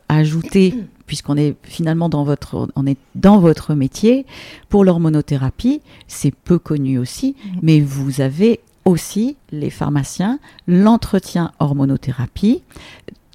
[0.08, 0.74] ajouter,
[1.06, 4.26] puisqu'on est finalement dans votre, on est dans votre métier,
[4.68, 7.58] pour l'hormonothérapie, c'est peu connu aussi, mmh.
[7.62, 12.62] mais vous avez aussi, les pharmaciens, l'entretien hormonothérapie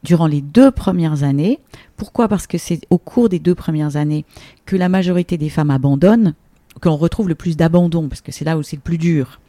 [0.03, 1.59] durant les deux premières années.
[1.97, 2.27] Pourquoi?
[2.27, 4.25] Parce que c'est au cours des deux premières années
[4.65, 6.33] que la majorité des femmes abandonnent,
[6.81, 9.39] qu'on retrouve le plus d'abandon, parce que c'est là où c'est le plus dur.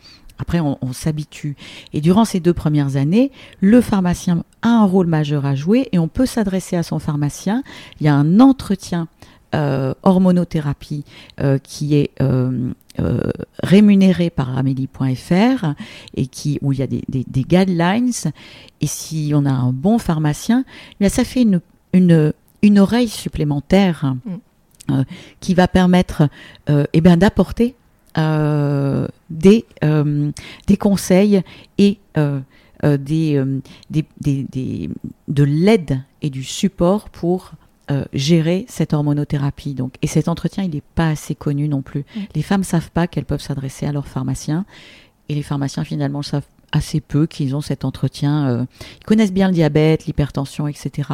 [0.41, 1.57] Après, on, s'habitue.
[1.93, 3.31] Et durant ces deux premières années,
[3.61, 7.63] le pharmacien a un rôle majeur à jouer et on peut s'adresser à son pharmacien.
[8.01, 9.09] Il y a un entretien
[9.55, 11.05] euh, hormonothérapie
[11.41, 12.71] euh, qui est euh,
[13.63, 15.75] rémunéré par Amélie.fr
[16.15, 18.13] et qui, où il y a des, guidelines.
[18.81, 20.65] Et si on a un bon pharmacien,
[21.01, 21.61] eh ça fait une,
[21.93, 22.33] une,
[22.63, 24.15] une oreille supplémentaire
[24.89, 25.03] mm.
[25.41, 26.29] qui va permettre
[26.69, 27.75] eh bien, d'apporter
[28.17, 31.43] des, des conseils
[31.79, 31.99] et
[32.85, 33.45] des,
[33.91, 34.91] des, des,
[35.29, 37.53] de l'aide et du support pour
[37.91, 39.75] euh, gérer cette hormonothérapie.
[39.75, 42.05] Donc, et cet entretien, il n'est pas assez connu non plus.
[42.37, 44.65] Les femmes savent pas qu'elles peuvent s'adresser à leur pharmacien,
[45.29, 48.49] et les pharmaciens finalement savent assez peu qu'ils ont cet entretien.
[48.49, 48.65] Euh,
[49.01, 51.09] ils connaissent bien le diabète, l'hypertension, etc.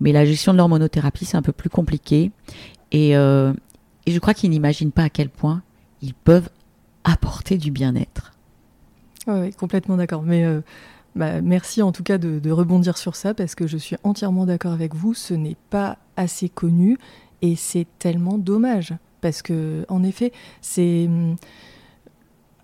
[0.00, 2.32] Mais la gestion de l'hormonothérapie, c'est un peu plus compliqué.
[2.92, 3.54] Et, euh,
[4.04, 5.62] et je crois qu'ils n'imaginent pas à quel point
[6.02, 6.48] ils peuvent
[7.04, 8.32] apporter du bien-être.
[9.26, 10.22] Oui, complètement d'accord.
[10.22, 10.44] Mais
[11.18, 14.72] bah, merci en tout cas de, rebondir sur ça parce que je suis entièrement d'accord
[14.72, 15.14] avec vous.
[15.14, 16.98] Ce n'est pas assez connu
[17.42, 21.08] et c'est tellement dommage parce que en effet, c'est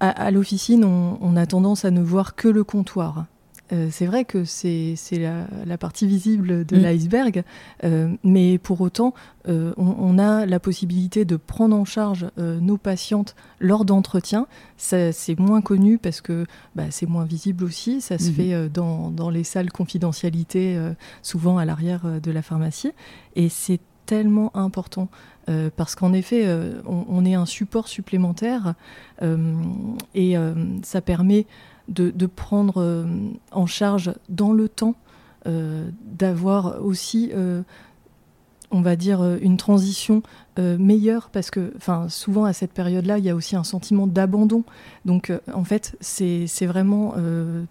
[0.01, 3.27] à, l'officine, on, a tendance à ne voir que le comptoir.
[3.73, 6.81] Euh, c'est vrai que c'est la, partie visible de mm.
[6.81, 7.45] l'iceberg,
[7.83, 9.15] euh, mais pour autant,
[9.49, 14.47] euh, on, a la possibilité de prendre en charge nos patientes lors d'entretien.
[14.77, 18.01] C'est moins connu parce que bah, c'est moins visible aussi.
[18.01, 18.35] Ça se mm-hmm.
[18.35, 20.79] fait dans, dans, les salles confidentialité,
[21.23, 22.93] souvent à l'arrière de la pharmacie.
[23.37, 25.09] Et c'est tellement important.
[25.77, 26.47] parce qu'en effet,
[26.87, 28.75] on, on, est un support supplémentaire
[30.15, 30.37] et
[30.83, 31.47] ça permet
[31.89, 33.05] de, prendre euh,
[33.53, 34.95] en charge dans le temps,
[35.47, 37.63] euh, d'avoir aussi, euh,
[38.71, 40.23] on va dire, une transition
[40.57, 41.73] meilleure, parce que
[42.09, 44.63] souvent à cette période-là, il y a aussi un sentiment d'abandon.
[45.05, 47.15] Donc en fait, c'est vraiment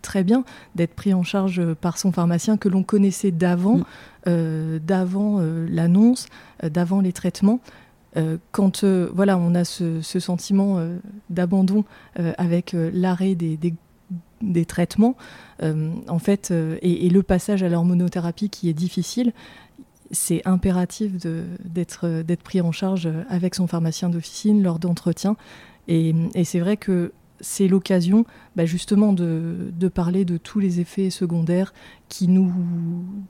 [0.01, 0.43] très bien
[0.75, 3.79] d'être pris en charge par son pharmacien que l'on connaissait d'avant,
[4.27, 4.79] mm.
[4.79, 6.27] d'avant l'annonce,
[6.61, 7.59] d'avant les traitements.
[8.51, 10.85] quand voilà, on a ce, sentiment
[11.29, 11.85] d'abandon
[12.37, 13.73] avec l'arrêt des, des,
[14.51, 15.15] des traitements,
[15.61, 19.33] euh, en fait, et, le passage à l'hormonothérapie qui est difficile,
[20.11, 25.35] c'est impératif d'être pris en charge avec son pharmacien d'officine lors d'entretien.
[25.87, 26.13] Et,
[26.43, 28.25] c'est vrai que c'est l'occasion
[28.55, 31.73] bah, justement de, parler de tous les effets secondaires
[32.09, 32.53] qui nous,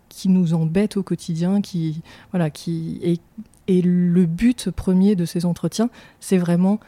[0.10, 2.02] qui nous embêtent au quotidien, qui,
[2.32, 3.20] voilà, qui,
[3.68, 5.90] et le but premier de ces entretiens,
[6.20, 6.80] c'est vraiment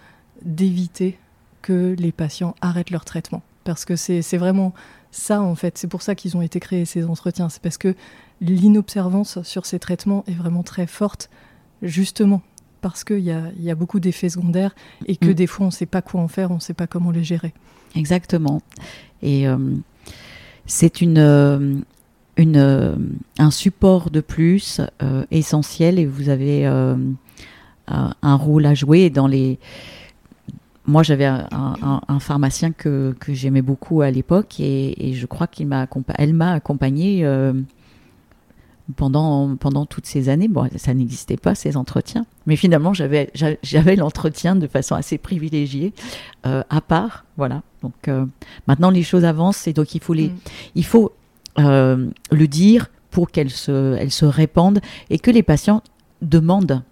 [0.44, 1.18] d'éviter
[1.62, 4.74] que les patients arrêtent leur traitement parce que c'est vraiment
[5.12, 5.78] ça en fait.
[5.78, 7.50] C'est pour ça qu'ils ont été créés ces entretiens.
[7.50, 7.94] C'est parce que
[8.40, 11.30] l'inobservance sur ces traitements est vraiment très forte,
[11.82, 12.42] justement
[12.80, 14.76] parce qu'il y a, y a, beaucoup d'effets secondaires
[15.08, 15.34] et que mm.
[15.34, 17.24] des fois on ne sait pas quoi en faire, on ne sait pas comment les
[17.24, 17.52] gérer.
[17.96, 18.62] Exactement.
[19.24, 19.58] Et euh,
[20.68, 21.74] c'est une, euh,
[22.38, 22.96] une, euh,
[23.40, 24.82] un support de plus
[25.32, 29.58] essentiel et vous avez un rôle à jouer dans les
[30.88, 35.88] moi, j'avais un, pharmacien que, que j'aimais beaucoup à l'époque et, je crois qu'il m'a
[36.18, 37.54] elle m'a accompagnée euh,
[38.96, 40.48] pendant, pendant toutes ces années.
[40.48, 42.26] Bon, ça n'existait pas, ces entretiens.
[42.46, 43.32] Mais finalement, j'avais,
[43.64, 45.94] j'avais l'entretien de façon assez privilégiée,
[46.46, 47.26] euh, à part.
[47.38, 47.64] Voilà.
[47.82, 48.26] Donc euh,
[48.68, 50.38] maintenant, les choses avancent et donc il faut, les, mm.
[50.76, 51.14] il faut
[51.58, 55.82] le dire pour qu'elles se, elles se répandent et que les patients
[56.22, 56.84] demandent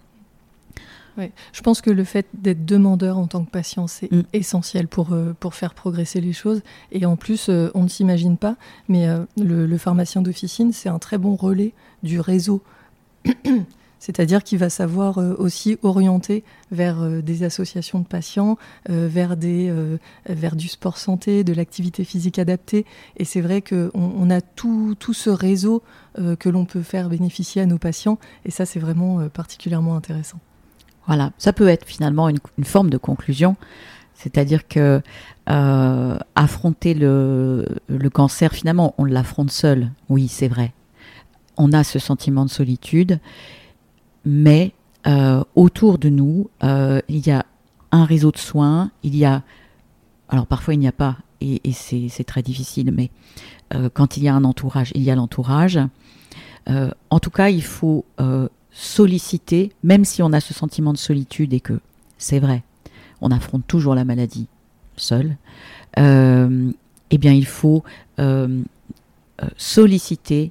[1.52, 4.22] Je pense que le fait d'être demandeur en tant que patient, c'est mm.
[4.32, 6.62] essentiel pour, euh, pour faire progresser les choses.
[6.92, 8.56] Et en plus, euh, on ne s'imagine pas,
[8.88, 12.62] mais euh, le, pharmacien d'officine, c'est un très bon relais du réseau.
[13.98, 19.72] C'est-à-dire qu'il va savoir aussi orienter vers des associations de patients, vers, des,
[20.26, 22.84] vers du sport santé, de l'activité physique adaptée.
[23.16, 25.82] Et c'est vrai qu'on on a tout, tout ce réseau
[26.18, 28.18] que l'on peut faire bénéficier à nos patients.
[28.44, 30.38] Et ça, c'est vraiment particulièrement intéressant.
[31.06, 33.56] Voilà, ça peut être finalement une, forme de conclusion,
[34.14, 35.02] c'est-à-dire que
[35.50, 37.66] euh, affronter le,
[38.12, 39.90] cancer, finalement, on l'affronte seul.
[40.08, 40.72] Oui, c'est vrai.
[41.56, 43.18] On a ce sentiment de solitude,
[44.24, 44.72] mais
[45.06, 47.44] euh, autour de nous, euh, il y a
[47.92, 48.90] un réseau de soins.
[49.02, 49.42] Il y a,
[50.30, 53.10] alors parfois il n'y a pas, et, c'est très difficile, mais
[53.92, 55.78] quand il y a un entourage, il y a l'entourage.
[56.68, 58.06] en tout cas, il faut
[58.74, 61.80] solliciter, même si on a ce sentiment de solitude et que
[62.18, 62.64] c'est vrai,
[63.20, 64.48] on affronte toujours la maladie
[64.96, 65.36] seul,
[65.98, 66.70] euh,
[67.10, 67.84] eh bien il faut
[68.18, 68.62] euh,
[69.42, 70.50] euh, solliciter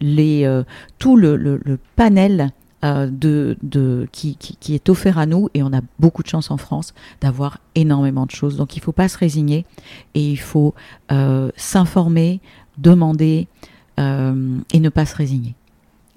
[0.00, 0.62] les,
[0.98, 2.50] tout le, panel
[2.82, 6.58] de, de qui, qui, est offert à nous et on a beaucoup de chance en
[6.58, 8.58] France d'avoir énormément de choses.
[8.58, 9.64] Donc il ne faut pas se résigner
[10.14, 10.74] et il faut
[11.56, 12.40] s'informer,
[12.76, 13.48] demander
[13.96, 15.54] et ne pas se résigner.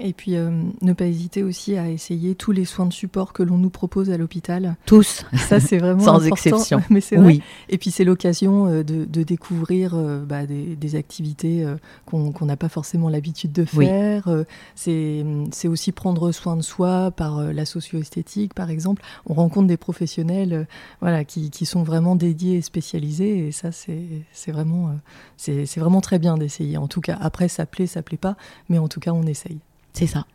[0.04, 0.50] Et puis euh,
[0.82, 4.10] ne pas hésiter aussi à essayer tous les soins de support que l'on nous propose
[4.10, 4.76] à l'hôpital.
[4.86, 5.26] Tous.
[5.38, 6.82] Ça c'est vraiment sans exception.
[6.90, 7.42] Mais c'est oui.
[7.70, 11.66] Et puis c'est l'occasion euh, de, découvrir euh, bah, des, activités
[12.06, 14.30] qu'on n'a pas forcément l'habitude de faire.
[14.76, 15.24] C'est
[15.66, 19.02] aussi prendre soin de soi par la socio-esthétique par exemple.
[19.26, 20.68] On rencontre des professionnels
[21.00, 24.94] voilà qui, qui, sont vraiment dédiés et spécialisés et ça c'est vraiment
[25.38, 26.78] c'est vraiment très bien d'essayer.
[26.78, 28.36] En tout cas après ça plaît ça plaît pas
[28.68, 29.62] mais en tout cas on essaye.
[29.94, 30.26] C'est ça.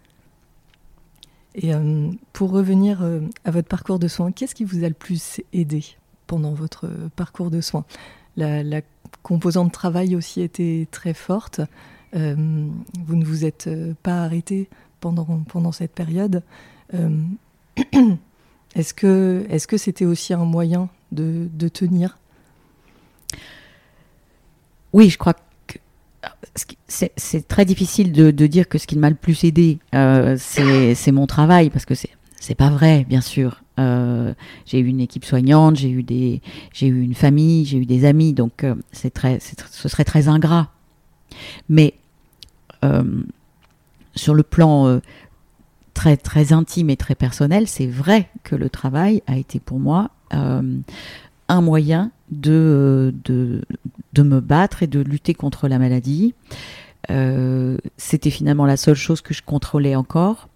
[1.56, 4.94] Et euh, pour revenir euh, à votre parcours de soins, qu'est-ce qui vous a le
[4.94, 5.84] plus aidé
[6.26, 7.84] pendant votre parcours de soins?
[8.36, 8.82] La,
[9.22, 11.60] composante travail aussi était très forte.
[12.14, 13.68] Euh, vous ne vous êtes
[14.02, 14.68] pas arrêté
[15.00, 16.42] pendant, pendant cette période.
[18.74, 22.18] est-ce que que c'était aussi un moyen de, de tenir?
[24.92, 25.34] Oui, je crois
[26.88, 31.26] c'est très difficile de, dire que ce qui m'a le plus aidé, euh, c'est mon
[31.26, 33.62] travail, parce que c'est pas vrai, bien sûr.
[33.78, 34.32] Euh,
[34.64, 36.02] j'ai eu une équipe soignante, j'ai eu
[36.80, 40.70] une famille, j'ai eu des amis, donc euh, ce serait très ingrat.
[41.68, 41.94] Mais
[44.14, 45.00] sur le plan
[45.92, 50.10] très très intime et très personnel, c'est vrai que le travail a été pour moi
[50.30, 53.62] un moyen de, de,
[54.12, 56.34] de, me battre et de lutter contre la maladie.
[57.10, 60.48] Euh, c'était finalement la seule chose que je contrôlais encore.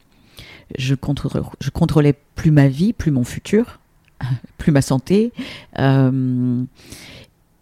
[0.78, 3.80] Je, contrôlais, je contrôlais plus ma vie, plus mon futur,
[4.58, 5.32] plus ma santé,
[5.78, 6.62] euh,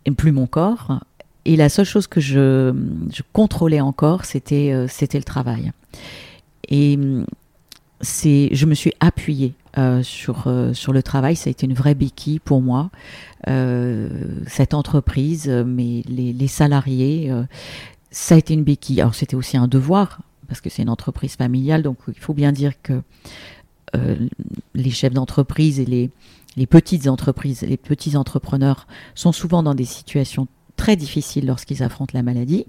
[0.05, 1.01] et plus mon corps.
[1.45, 2.75] Et la seule chose que je,
[3.13, 5.73] je contrôlais encore, c'était euh, le travail.
[6.69, 6.99] Et
[8.01, 11.36] c'est, je me suis appuyée euh, sur, euh, sur le travail.
[11.36, 12.90] Ça a été une vraie béquille pour moi.
[13.49, 14.09] Euh,
[14.46, 17.32] cette entreprise, mais les, salariés,
[18.11, 19.01] ça a été une béquille.
[19.01, 22.53] Alors c'était aussi un devoir, parce que c'est une entreprise familiale, donc il faut bien
[22.53, 23.03] dire que
[24.74, 26.11] les chefs d'entreprise et les,
[26.57, 30.46] les petites entreprises, les petits entrepreneurs sont souvent dans des situations
[30.76, 32.66] très difficiles lorsqu'ils affrontent la maladie,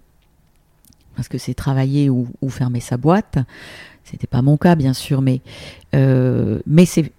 [1.16, 3.40] parce que c'est travailler ou fermer sa boîte.
[4.10, 5.42] C'était pas mon cas, bien sûr, mais,
[5.94, 7.14] euh, mais c'est,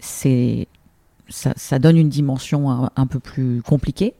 [1.29, 4.13] ça, ça, donne une dimension un, peu plus compliquée.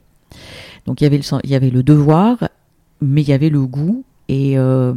[0.86, 2.48] Donc il y, avait le, il y avait le devoir,
[3.02, 4.94] mais il y avait le goût, et, euh,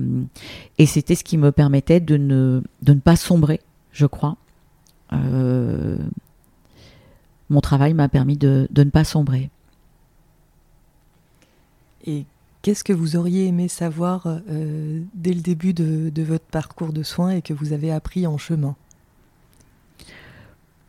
[0.78, 3.60] et c'était ce qui me permettait de ne, de ne pas sombrer,
[3.92, 4.38] je crois.
[5.12, 5.98] Euh,
[7.50, 9.50] mon travail m'a permis de, de, ne pas sombrer.
[12.06, 12.26] Et
[12.66, 17.30] Qu'est-ce que vous auriez aimé savoir euh, dès le début de, votre parcours de soins
[17.30, 18.76] et que vous avez appris en chemin?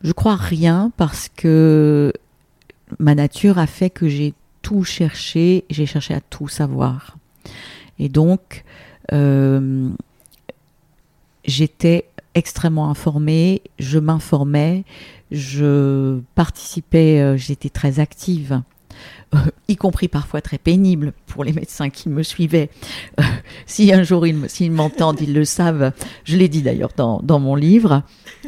[0.01, 2.11] Je crois rien parce que
[2.97, 7.15] ma nature a fait que j'ai tout cherché, j'ai cherché à tout savoir.
[7.99, 8.63] Et donc,
[9.13, 9.91] euh,
[11.45, 14.83] j'étais extrêmement informée, je m'informais,
[15.29, 18.63] je participais, euh, j'étais très active
[19.67, 22.69] y compris parfois très pénible pour les médecins qui me suivaient.
[23.19, 23.23] Euh,
[23.65, 25.91] si un jour ils, m'entendent, ils le savent.
[26.23, 28.03] Je l'ai dit d'ailleurs dans, mon livre.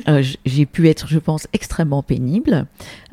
[0.08, 2.66] Euh, j'ai pu être, je pense, extrêmement pénible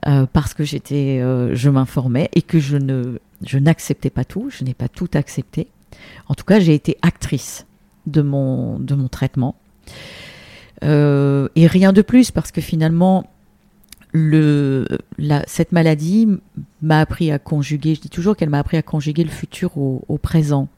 [0.06, 4.50] euh, parce que j'étais, je m'informais et que je n'acceptais pas tout.
[4.50, 5.68] Je n'ai pas tout accepté.
[6.28, 7.66] En tout cas, j'ai été actrice
[8.06, 9.56] de mon, de mon traitement.
[10.82, 13.28] et rien de plus parce que finalement,
[15.46, 16.28] cette maladie
[16.82, 20.18] m'a appris à conjuguer, je dis toujours qu'elle m'a appris à conjuguer le futur au,
[20.20, 20.68] présent.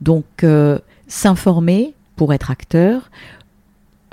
[0.00, 3.10] Donc, euh, s'informer pour être acteur,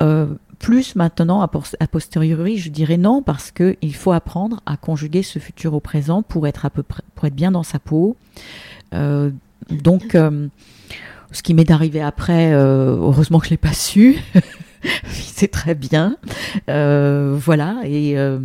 [0.02, 0.28] euh,
[0.60, 5.74] plus maintenant, a posteriori, je dirais non, parce qu'il faut apprendre à conjuguer ce futur
[5.74, 6.70] au présent pour être,
[7.32, 8.18] bien dans sa peau.
[8.94, 9.32] Euh,
[9.70, 10.18] donc,
[11.32, 14.18] ce qui m'est d'arriver après, heureusement que je ne l'ai pas su.
[15.10, 16.18] C'est très bien.
[16.70, 17.82] Euh, voilà.
[17.86, 18.40] Et euh,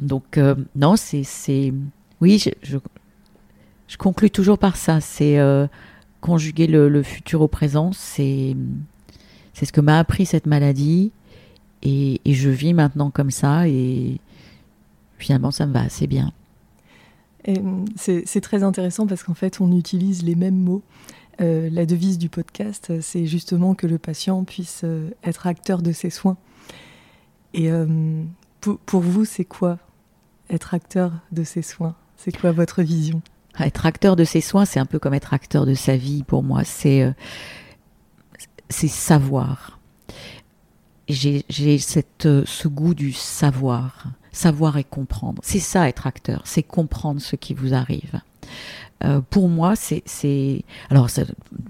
[0.00, 1.72] donc, euh, non, c'est.
[2.20, 2.78] Oui, je, je,
[3.88, 5.00] je, conclus toujours par ça.
[5.00, 5.38] C'est
[6.20, 7.90] conjuguer le, futur au présent.
[7.92, 8.56] C'est
[9.54, 11.10] c'est ce que m'a appris cette maladie.
[11.82, 13.68] Et, et, je vis maintenant comme ça.
[13.68, 14.18] Et
[15.18, 16.32] finalement, ça me va assez bien.
[17.96, 20.82] C'est très intéressant parce qu'en fait, on utilise les mêmes mots.
[21.40, 25.92] Euh, la devise du podcast, c'est justement que le patient puisse euh, être acteur de
[25.92, 26.36] ses soins.
[27.54, 28.22] Et euh,
[28.60, 29.78] pour, vous, c'est quoi
[30.50, 31.94] être acteur de ses soins?
[32.16, 33.22] C'est quoi votre vision?
[33.58, 36.42] Être acteur de ses soins, c'est un peu comme être acteur de sa vie pour
[36.42, 36.64] moi.
[36.64, 37.12] C'est euh,
[38.70, 39.78] savoir.
[41.08, 41.44] J'ai
[41.78, 44.04] ce goût du savoir.
[44.30, 45.42] Savoir et comprendre.
[45.44, 48.20] C'est ça être acteur, c'est comprendre ce qui vous arrive.
[49.04, 51.08] Euh, pour moi, c'est alors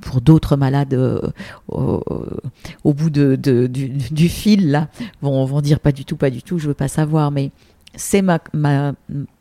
[0.00, 1.30] pour d'autres malades euh,
[1.68, 4.88] au, bout de, du, fil là
[5.22, 7.50] vont, dire pas du tout, pas du tout, je veux pas savoir, mais
[7.94, 8.40] c'est ma,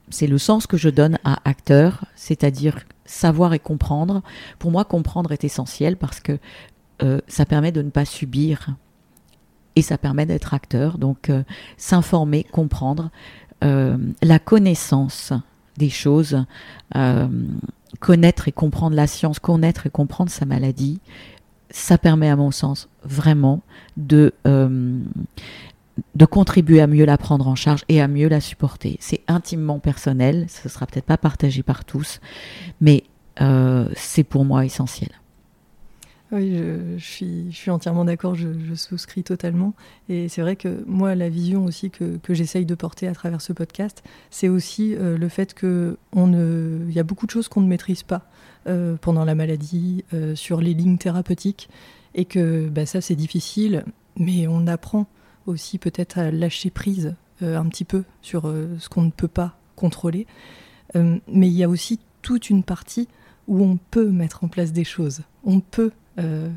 [0.09, 4.21] c'est le sens que je donne à acteur, c'est-à-dire savoir et comprendre.
[4.59, 6.37] Pour moi, comprendre est essentiel parce que
[7.03, 8.67] euh, ça permet de ne pas subir
[9.75, 10.97] et ça permet d'être acteur.
[10.97, 11.31] Donc,
[11.77, 13.09] s'informer, comprendre,
[13.61, 15.33] la connaissance
[15.77, 16.43] des choses,
[17.99, 20.99] connaître et comprendre la science, connaître et comprendre sa maladie,
[21.69, 23.61] ça permet à mon sens vraiment
[23.97, 24.99] de, euh,
[26.15, 28.97] de contribuer à mieux la prendre en charge et à mieux la supporter.
[28.99, 32.19] C'est intimement personnel, ce sera peut-être pas partagé par tous,
[32.79, 33.03] mais
[33.41, 35.09] euh, c'est pour moi essentiel.
[36.31, 39.73] Oui, je, suis, je suis entièrement d'accord, je, souscris totalement.
[40.07, 43.41] Et c'est vrai que moi, la vision aussi que, que j'essaye de porter à travers
[43.41, 47.67] ce podcast, c'est aussi euh, le fait qu'il y a beaucoup de choses qu'on ne
[47.67, 48.29] maîtrise pas
[48.67, 51.69] euh, pendant la maladie, euh, sur les lignes thérapeutiques,
[52.15, 53.83] et que bah, ça, c'est difficile,
[54.15, 55.07] mais on apprend
[55.47, 60.27] aussi peut-être à lâcher prise un petit peu sur ce qu'on ne peut pas contrôler.
[60.93, 63.07] mais il y a aussi toute une partie
[63.47, 65.21] où on peut mettre en place des choses.
[65.43, 65.91] On peut
[66.21, 66.49] euh,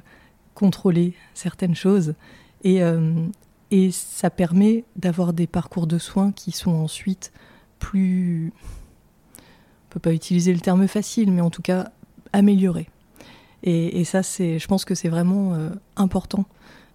[0.55, 2.15] contrôler certaines choses.
[2.63, 3.27] Et, euh,
[3.71, 7.33] et ça permet d'avoir des parcours de soins qui sont ensuite
[7.79, 8.53] plus...
[9.39, 11.91] On peut pas utiliser le terme facile, mais en tout cas
[12.33, 12.89] améliorés.
[13.63, 16.45] Et, et ça, je pense que c'est vraiment euh, important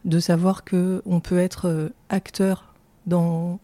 [0.05, 2.73] de savoir que on peut être acteur
[3.05, 3.59] dans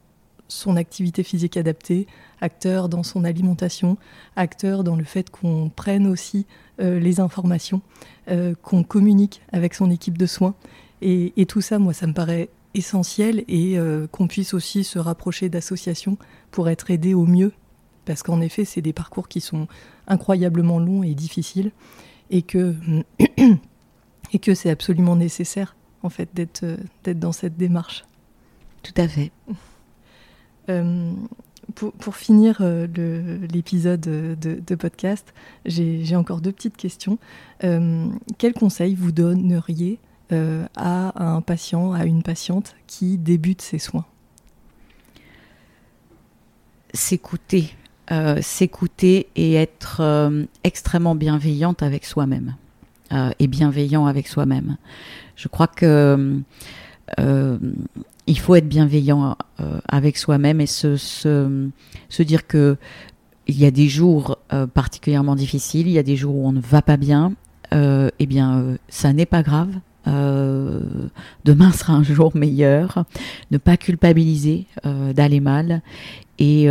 [0.48, 2.08] son activité physique adaptée,
[2.42, 3.98] acteur dans son alimentation,
[4.36, 6.46] acteur dans le fait qu'on prenne aussi
[6.82, 7.82] euh, les informations,
[8.30, 10.56] euh, qu'on communique avec son équipe de soins.
[11.02, 15.50] Et, tout ça, moi, ça me paraît essentiel et euh, qu'on puisse aussi se rapprocher
[15.50, 16.18] d'associations
[16.52, 17.52] pour être aidé au mieux.
[18.06, 19.68] Parce qu'en effet, c'est des parcours qui sont
[20.08, 21.72] incroyablement longs et difficiles
[22.32, 22.76] et que,
[24.34, 26.66] et que c'est absolument nécessaire, en fait, d'être
[27.20, 28.06] dans cette démarche.
[28.82, 29.32] Tout à fait.
[30.70, 31.14] Euh,
[31.74, 32.88] pour, finir euh,
[33.52, 35.34] l'épisode de, podcast,
[35.66, 37.18] j'ai encore deux petites questions.
[37.64, 38.08] Euh,
[38.38, 40.00] quel conseil vous donneriez
[40.32, 44.06] euh, à un patient, à une patiente qui débute ses soins?
[46.94, 47.76] S'écouter.
[48.42, 50.30] S'écouter et être
[50.64, 52.56] extrêmement bienveillante avec soi-même
[53.40, 54.78] et bienveillant avec soi-même.
[55.36, 56.40] Je crois que
[58.28, 61.70] il faut être bienveillant euh, avec soi-même et se,
[62.20, 62.78] dire que
[63.48, 66.52] il y a des jours euh, particulièrement difficiles, il y a des jours où on
[66.52, 67.34] ne va pas bien.
[67.74, 69.70] Euh, eh bien, ça n'est pas grave.
[70.06, 73.06] Demain sera un jour meilleur.
[73.52, 75.82] Ne pas culpabiliser d'aller mal
[76.38, 76.68] et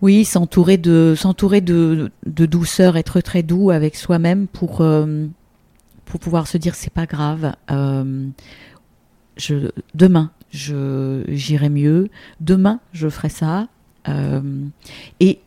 [0.00, 1.16] oui, s'entourer de
[2.24, 4.84] douceur, être très doux avec soi-même pour
[6.04, 7.54] pour pouvoir se dire c'est pas grave
[9.36, 12.10] je, demain, je, j'irai mieux.
[12.40, 13.68] Demain, je ferai ça.
[14.08, 14.66] Euh,
[15.20, 15.40] et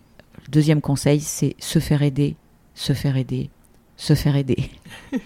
[0.45, 2.35] le deuxième conseil, c'est se faire aider,
[2.73, 3.49] se faire aider,
[3.97, 4.69] se faire aider.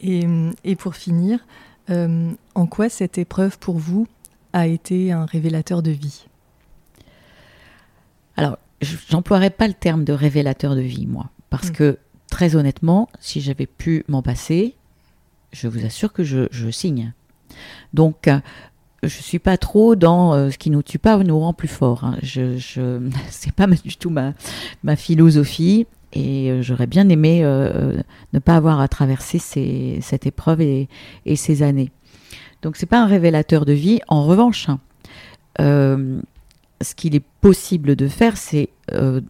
[0.00, 0.24] et,
[0.64, 1.44] et, pour finir,
[1.90, 4.06] euh, en quoi cette épreuve pour vous
[4.52, 6.26] a été un révélateur de vie?
[8.36, 11.74] Alors, j'emploierais pas le terme de révélateur de vie, moi, parce mmh.
[11.74, 11.98] que
[12.28, 14.74] très honnêtement, si j'avais pu m'en passer,
[15.54, 17.12] je vous assure que je, signe.
[17.94, 18.28] Donc,
[19.02, 22.04] je suis pas trop dans ce qui nous tue pas nous rend plus fort.
[22.04, 22.16] Hein.
[22.22, 22.58] Je,
[23.30, 29.38] c'est pas du tout ma philosophie et j'aurais bien aimé ne pas avoir à traverser
[30.00, 30.88] cette épreuve et,
[31.36, 31.90] ces années.
[32.62, 34.00] Donc c'est pas un révélateur de vie.
[34.08, 34.68] En revanche,
[35.60, 36.20] euh,
[36.80, 39.20] ce qu'il est possible de faire, c'est euh,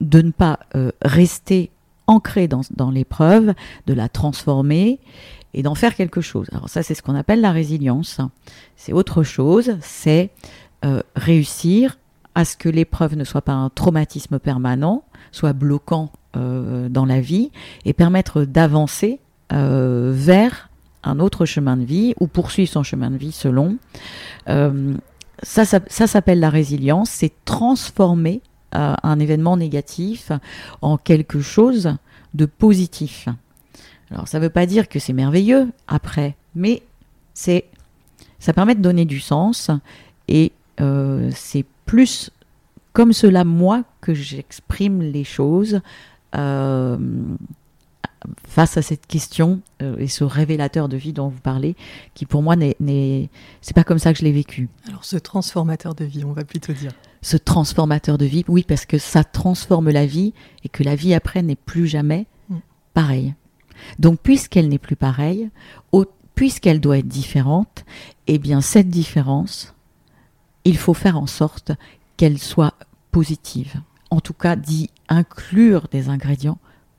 [0.00, 1.70] de ne pas euh, rester
[2.06, 3.54] ancré dans l'épreuve,
[3.86, 5.00] de la transformer
[5.54, 6.48] et d'en faire quelque chose.
[6.52, 8.20] Alors ça, c'est ce qu'on appelle la résilience.
[8.76, 10.30] C'est autre chose, c'est
[11.16, 11.98] réussir
[12.34, 17.50] à ce que l'épreuve ne soit pas un traumatisme permanent, soit bloquant dans la vie,
[17.86, 20.68] et permettre d'avancer vers
[21.04, 23.76] un autre chemin de vie ou poursuivre son chemin de vie selon.
[24.48, 24.94] Euh,
[25.42, 28.40] ça, ça, s'appelle la résilience, c'est transformer
[28.74, 30.32] euh, un événement négatif
[30.80, 31.96] en quelque chose
[32.32, 33.28] de positif.
[34.14, 36.82] Alors ça ne veut pas dire que c'est merveilleux après, mais
[37.34, 37.64] c'est
[38.38, 39.70] ça permet de donner du sens
[40.28, 42.30] et euh, c'est plus
[42.92, 45.80] comme cela moi que j'exprime les choses
[48.46, 51.76] face à cette question euh, et ce révélateur de vie dont vous parlez,
[52.14, 53.28] qui pour moi n'est,
[53.60, 54.68] c'est pas comme ça que je l'ai vécu.
[54.88, 56.92] Alors ce transformateur de vie, on va plutôt dire.
[57.22, 61.14] Ce transformateur de vie, oui, parce que ça transforme la vie et que la vie
[61.14, 62.56] après n'est plus jamais mm.
[62.92, 63.34] pareille.
[63.98, 65.50] Donc puisqu'elle n'est plus pareille,
[66.34, 67.84] puisqu'elle doit être différente,
[68.26, 69.74] eh bien cette différence,
[70.64, 71.72] il faut faire en sorte
[72.16, 72.74] qu'elle soit
[73.10, 73.80] positive.
[74.10, 76.58] En tout cas, d'y inclure des ingrédients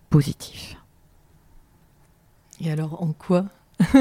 [0.09, 0.77] positifs.
[2.61, 3.45] Et alors, en quoi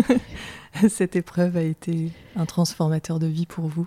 [0.89, 3.87] cette épreuve a été un transformateur de vie pour vous?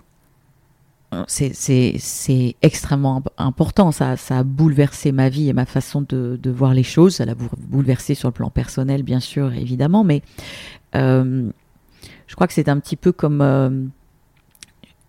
[1.26, 3.92] C'est extrêmement important.
[3.92, 7.16] Ça, ça a bouleversé ma vie et ma façon de, voir les choses.
[7.16, 10.04] Ça l'a bouleversé sur le plan personnel, bien sûr, évidemment.
[10.04, 10.22] Mais
[10.94, 11.50] euh,
[12.26, 13.40] je crois que c'est un petit peu comme.
[13.40, 13.70] Euh,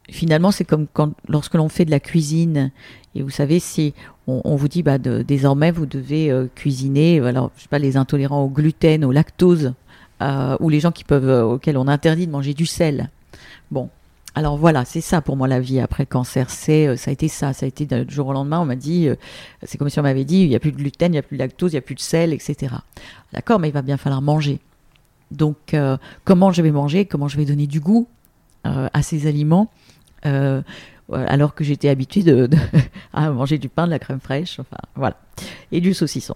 [0.10, 2.72] finalement, c'est comme quand, lorsque l'on fait de la cuisine.
[3.16, 3.94] Et vous savez, si
[4.28, 8.44] on, vous dit bah, désormais vous devez euh, cuisiner, alors je sais pas, les intolérants
[8.44, 9.74] au gluten, au lactose,
[10.22, 13.10] ou les gens qui peuvent, auxquels on interdit de manger du sel.
[13.72, 13.90] Bon,
[14.40, 16.50] alors voilà, c'est ça pour moi la vie après le cancer.
[16.50, 18.60] C'est, ça a été ça, ça a été du jour au lendemain.
[18.60, 19.10] On m'a dit,
[19.64, 21.22] c'est comme si on m'avait dit, il n'y a plus de gluten, il n'y a
[21.22, 22.74] plus de lactose, il n'y a plus de sel, etc.
[23.34, 24.60] D'accord, mais il va bien falloir manger.
[25.32, 25.76] Donc,
[26.24, 28.08] comment je vais manger Comment je vais donner du goût
[28.64, 29.70] à ces aliments
[31.12, 32.24] alors que j'étais habituée
[33.14, 35.18] à manger du pain, de la crème fraîche, enfin voilà,
[35.72, 36.36] et du saucisson.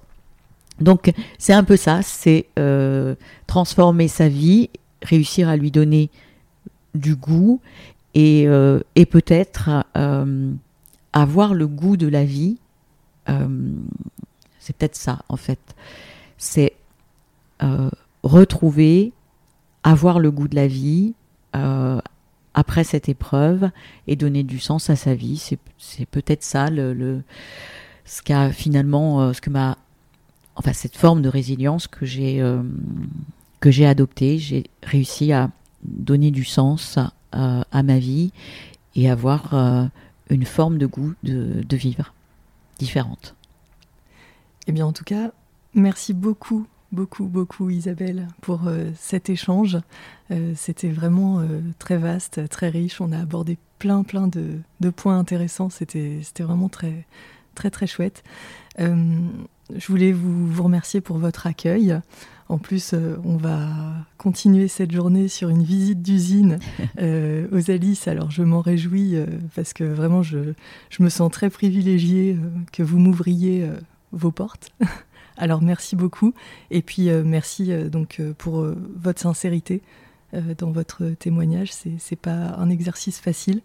[0.80, 3.16] Donc c'est un peu ça, c'est euh,
[3.48, 4.70] transformer sa vie,
[5.02, 6.10] réussir à lui donner
[6.96, 7.62] du goût
[8.14, 10.52] et, euh, et peut-être euh,
[11.14, 12.58] avoir le goût de la vie.
[14.60, 15.76] c'est peut-être ça en fait.
[16.38, 16.74] C'est
[18.24, 19.14] retrouver,
[19.84, 21.14] avoir le goût de la vie,
[22.54, 23.70] après cette épreuve
[24.08, 25.38] et donner du sens à sa vie.
[25.78, 27.24] C'est peut-être ça le,
[28.06, 29.78] ce qu'a finalement, euh, ce que m'a,
[30.56, 32.62] enfin cette forme de résilience que j'ai euh,
[33.60, 34.38] que j'ai adoptée.
[34.38, 35.50] J'ai réussi à
[35.84, 37.00] donner du sens
[37.34, 38.32] à, à ma vie
[38.96, 39.86] et avoir euh,
[40.30, 42.14] une forme de goût de, vivre
[42.80, 43.36] différente.
[44.68, 45.32] Eh bien, en tout cas,
[45.74, 49.80] merci beaucoup beaucoup, beaucoup Isabelle pour euh, cet échange.
[50.32, 53.02] Euh, c'était vraiment euh, très vaste, très riche.
[53.02, 55.70] On a abordé plein, plein de, points intéressants.
[55.70, 57.06] C'était vraiment très,
[57.56, 58.24] très, très chouette.
[58.78, 62.00] je voulais vous, vous, remercier pour votre accueil.
[62.50, 63.70] En plus, on va
[64.18, 66.60] continuer cette journée sur une visite d'usine
[67.00, 68.08] aux Alices.
[68.08, 69.16] Alors, je m'en réjouis
[69.56, 70.54] parce que vraiment, je,
[70.90, 72.38] je, me sens très privilégiée
[72.72, 73.68] que vous m'ouvriez
[74.12, 74.72] vos portes.
[75.38, 76.34] Alors merci beaucoup
[76.72, 78.66] et puis euh, merci euh, donc euh, pour
[78.96, 79.82] votre sincérité
[80.58, 81.70] dans votre témoignage.
[82.00, 83.62] C'est pas un exercice facile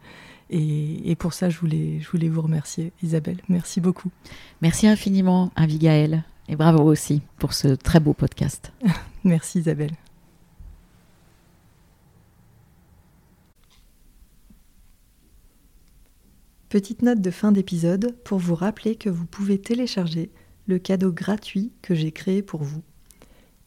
[0.51, 3.39] et, pour ça je voulais je voulais vous remercier Isabelle.
[3.49, 4.11] Merci beaucoup.
[4.61, 8.73] Merci infiniment Abigail et bravo aussi pour ce très beau podcast.
[9.25, 9.93] merci Isabelle.
[16.69, 20.31] Petite note de fin d'épisode pour vous rappeler que vous pouvez télécharger
[20.67, 22.83] le cadeau gratuit que j'ai créé pour vous.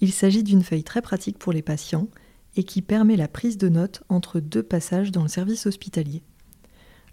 [0.01, 2.07] Il s'agit d'une feuille très pratique pour les patients
[2.55, 6.21] et qui permet la prise de notes entre deux passages dans le service hospitalier.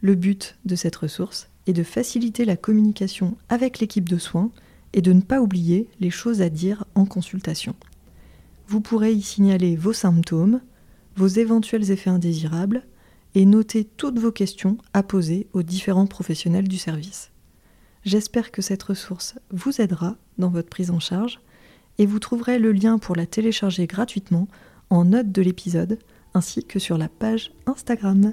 [0.03, 4.51] Le but de cette ressource est de faciliter la communication avec l'équipe de soins
[4.93, 7.75] et de ne pas oublier les choses à dire en consultation.
[8.67, 10.61] Vous pourrez y signaler vos symptômes,
[11.17, 12.85] vos éventuels effets indésirables
[13.35, 17.31] et noter toutes vos questions à poser aux différents professionnels du service.
[18.05, 21.41] J'espère que cette ressource vous aidera dans votre prise en charge
[21.99, 24.49] et vous trouverez le lien pour la télécharger gratuitement
[24.91, 25.99] en note de l'épisode
[26.35, 28.33] ainsi que sur la page Instagram.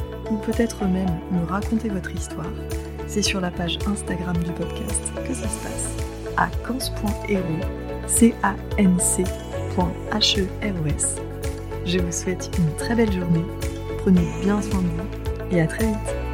[0.31, 2.51] ou peut-être même me raconter votre histoire,
[3.07, 5.89] c'est sur la page Instagram du podcast que ça se passe,
[6.37, 7.43] à cans.hero,
[8.07, 9.85] c a n c e
[11.85, 13.45] Je vous souhaite une très belle journée,
[13.99, 16.30] prenez bien soin de vous et à très vite